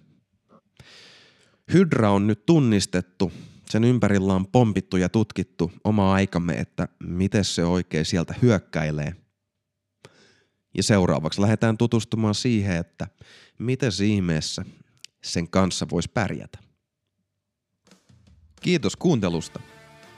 Hydra 1.73 2.11
on 2.11 2.27
nyt 2.27 2.47
tunnistettu, 2.47 3.33
sen 3.68 3.85
ympärillä 3.85 4.35
on 4.35 4.47
pompittu 4.47 4.97
ja 4.97 5.09
tutkittu 5.09 5.73
oma 5.85 6.12
aikamme, 6.12 6.55
että 6.55 6.89
miten 7.05 7.45
se 7.45 7.64
oikein 7.64 8.05
sieltä 8.05 8.35
hyökkäilee. 8.43 9.16
Ja 10.77 10.83
seuraavaksi 10.83 11.41
lähdetään 11.41 11.79
tutustumaan 11.79 12.35
siihen, 12.35 12.77
että 12.77 13.07
miten 13.59 13.93
ihmeessä 14.07 14.64
sen 15.23 15.49
kanssa 15.49 15.87
voisi 15.91 16.11
pärjätä. 16.14 16.59
Kiitos 18.62 18.97
kuuntelusta. 18.97 19.61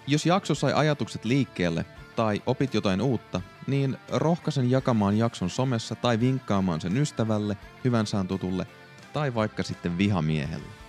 Jos 0.06 0.26
jakso 0.26 0.54
sai 0.54 0.72
ajatukset 0.72 1.24
liikkeelle 1.24 1.84
tai 2.16 2.42
opit 2.46 2.74
jotain 2.74 3.00
uutta, 3.00 3.40
niin 3.66 3.96
rohkaisen 4.08 4.70
jakamaan 4.70 5.18
jakson 5.18 5.50
somessa 5.50 5.94
tai 5.94 6.20
vinkkaamaan 6.20 6.80
sen 6.80 6.96
ystävälle, 6.96 7.56
hyvän 7.84 8.06
saan 8.06 8.28
tutulle 8.28 8.66
tai 9.12 9.34
vaikka 9.34 9.62
sitten 9.62 9.98
vihamiehelle. 9.98 10.81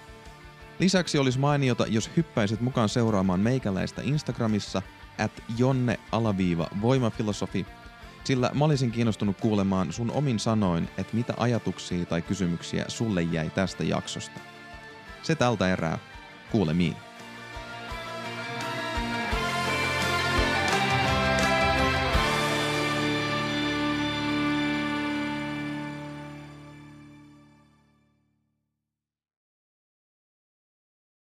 Lisäksi 0.83 1.17
olisi 1.17 1.39
mainiota, 1.39 1.85
jos 1.87 2.11
hyppäisit 2.17 2.61
mukaan 2.61 2.89
seuraamaan 2.89 3.39
meikäläistä 3.39 4.01
Instagramissa 4.01 4.81
at 5.17 5.31
jonne-voimafilosofi, 5.57 7.65
sillä 8.23 8.51
mä 8.53 8.65
olisin 8.65 8.91
kiinnostunut 8.91 9.37
kuulemaan 9.41 9.93
sun 9.93 10.11
omin 10.11 10.39
sanoin, 10.39 10.89
että 10.97 11.15
mitä 11.15 11.33
ajatuksia 11.37 12.05
tai 12.05 12.21
kysymyksiä 12.21 12.85
sulle 12.87 13.21
jäi 13.21 13.49
tästä 13.49 13.83
jaksosta. 13.83 14.39
Se 15.21 15.35
tältä 15.35 15.73
erää. 15.73 15.99
Kuulemiin. 16.51 16.95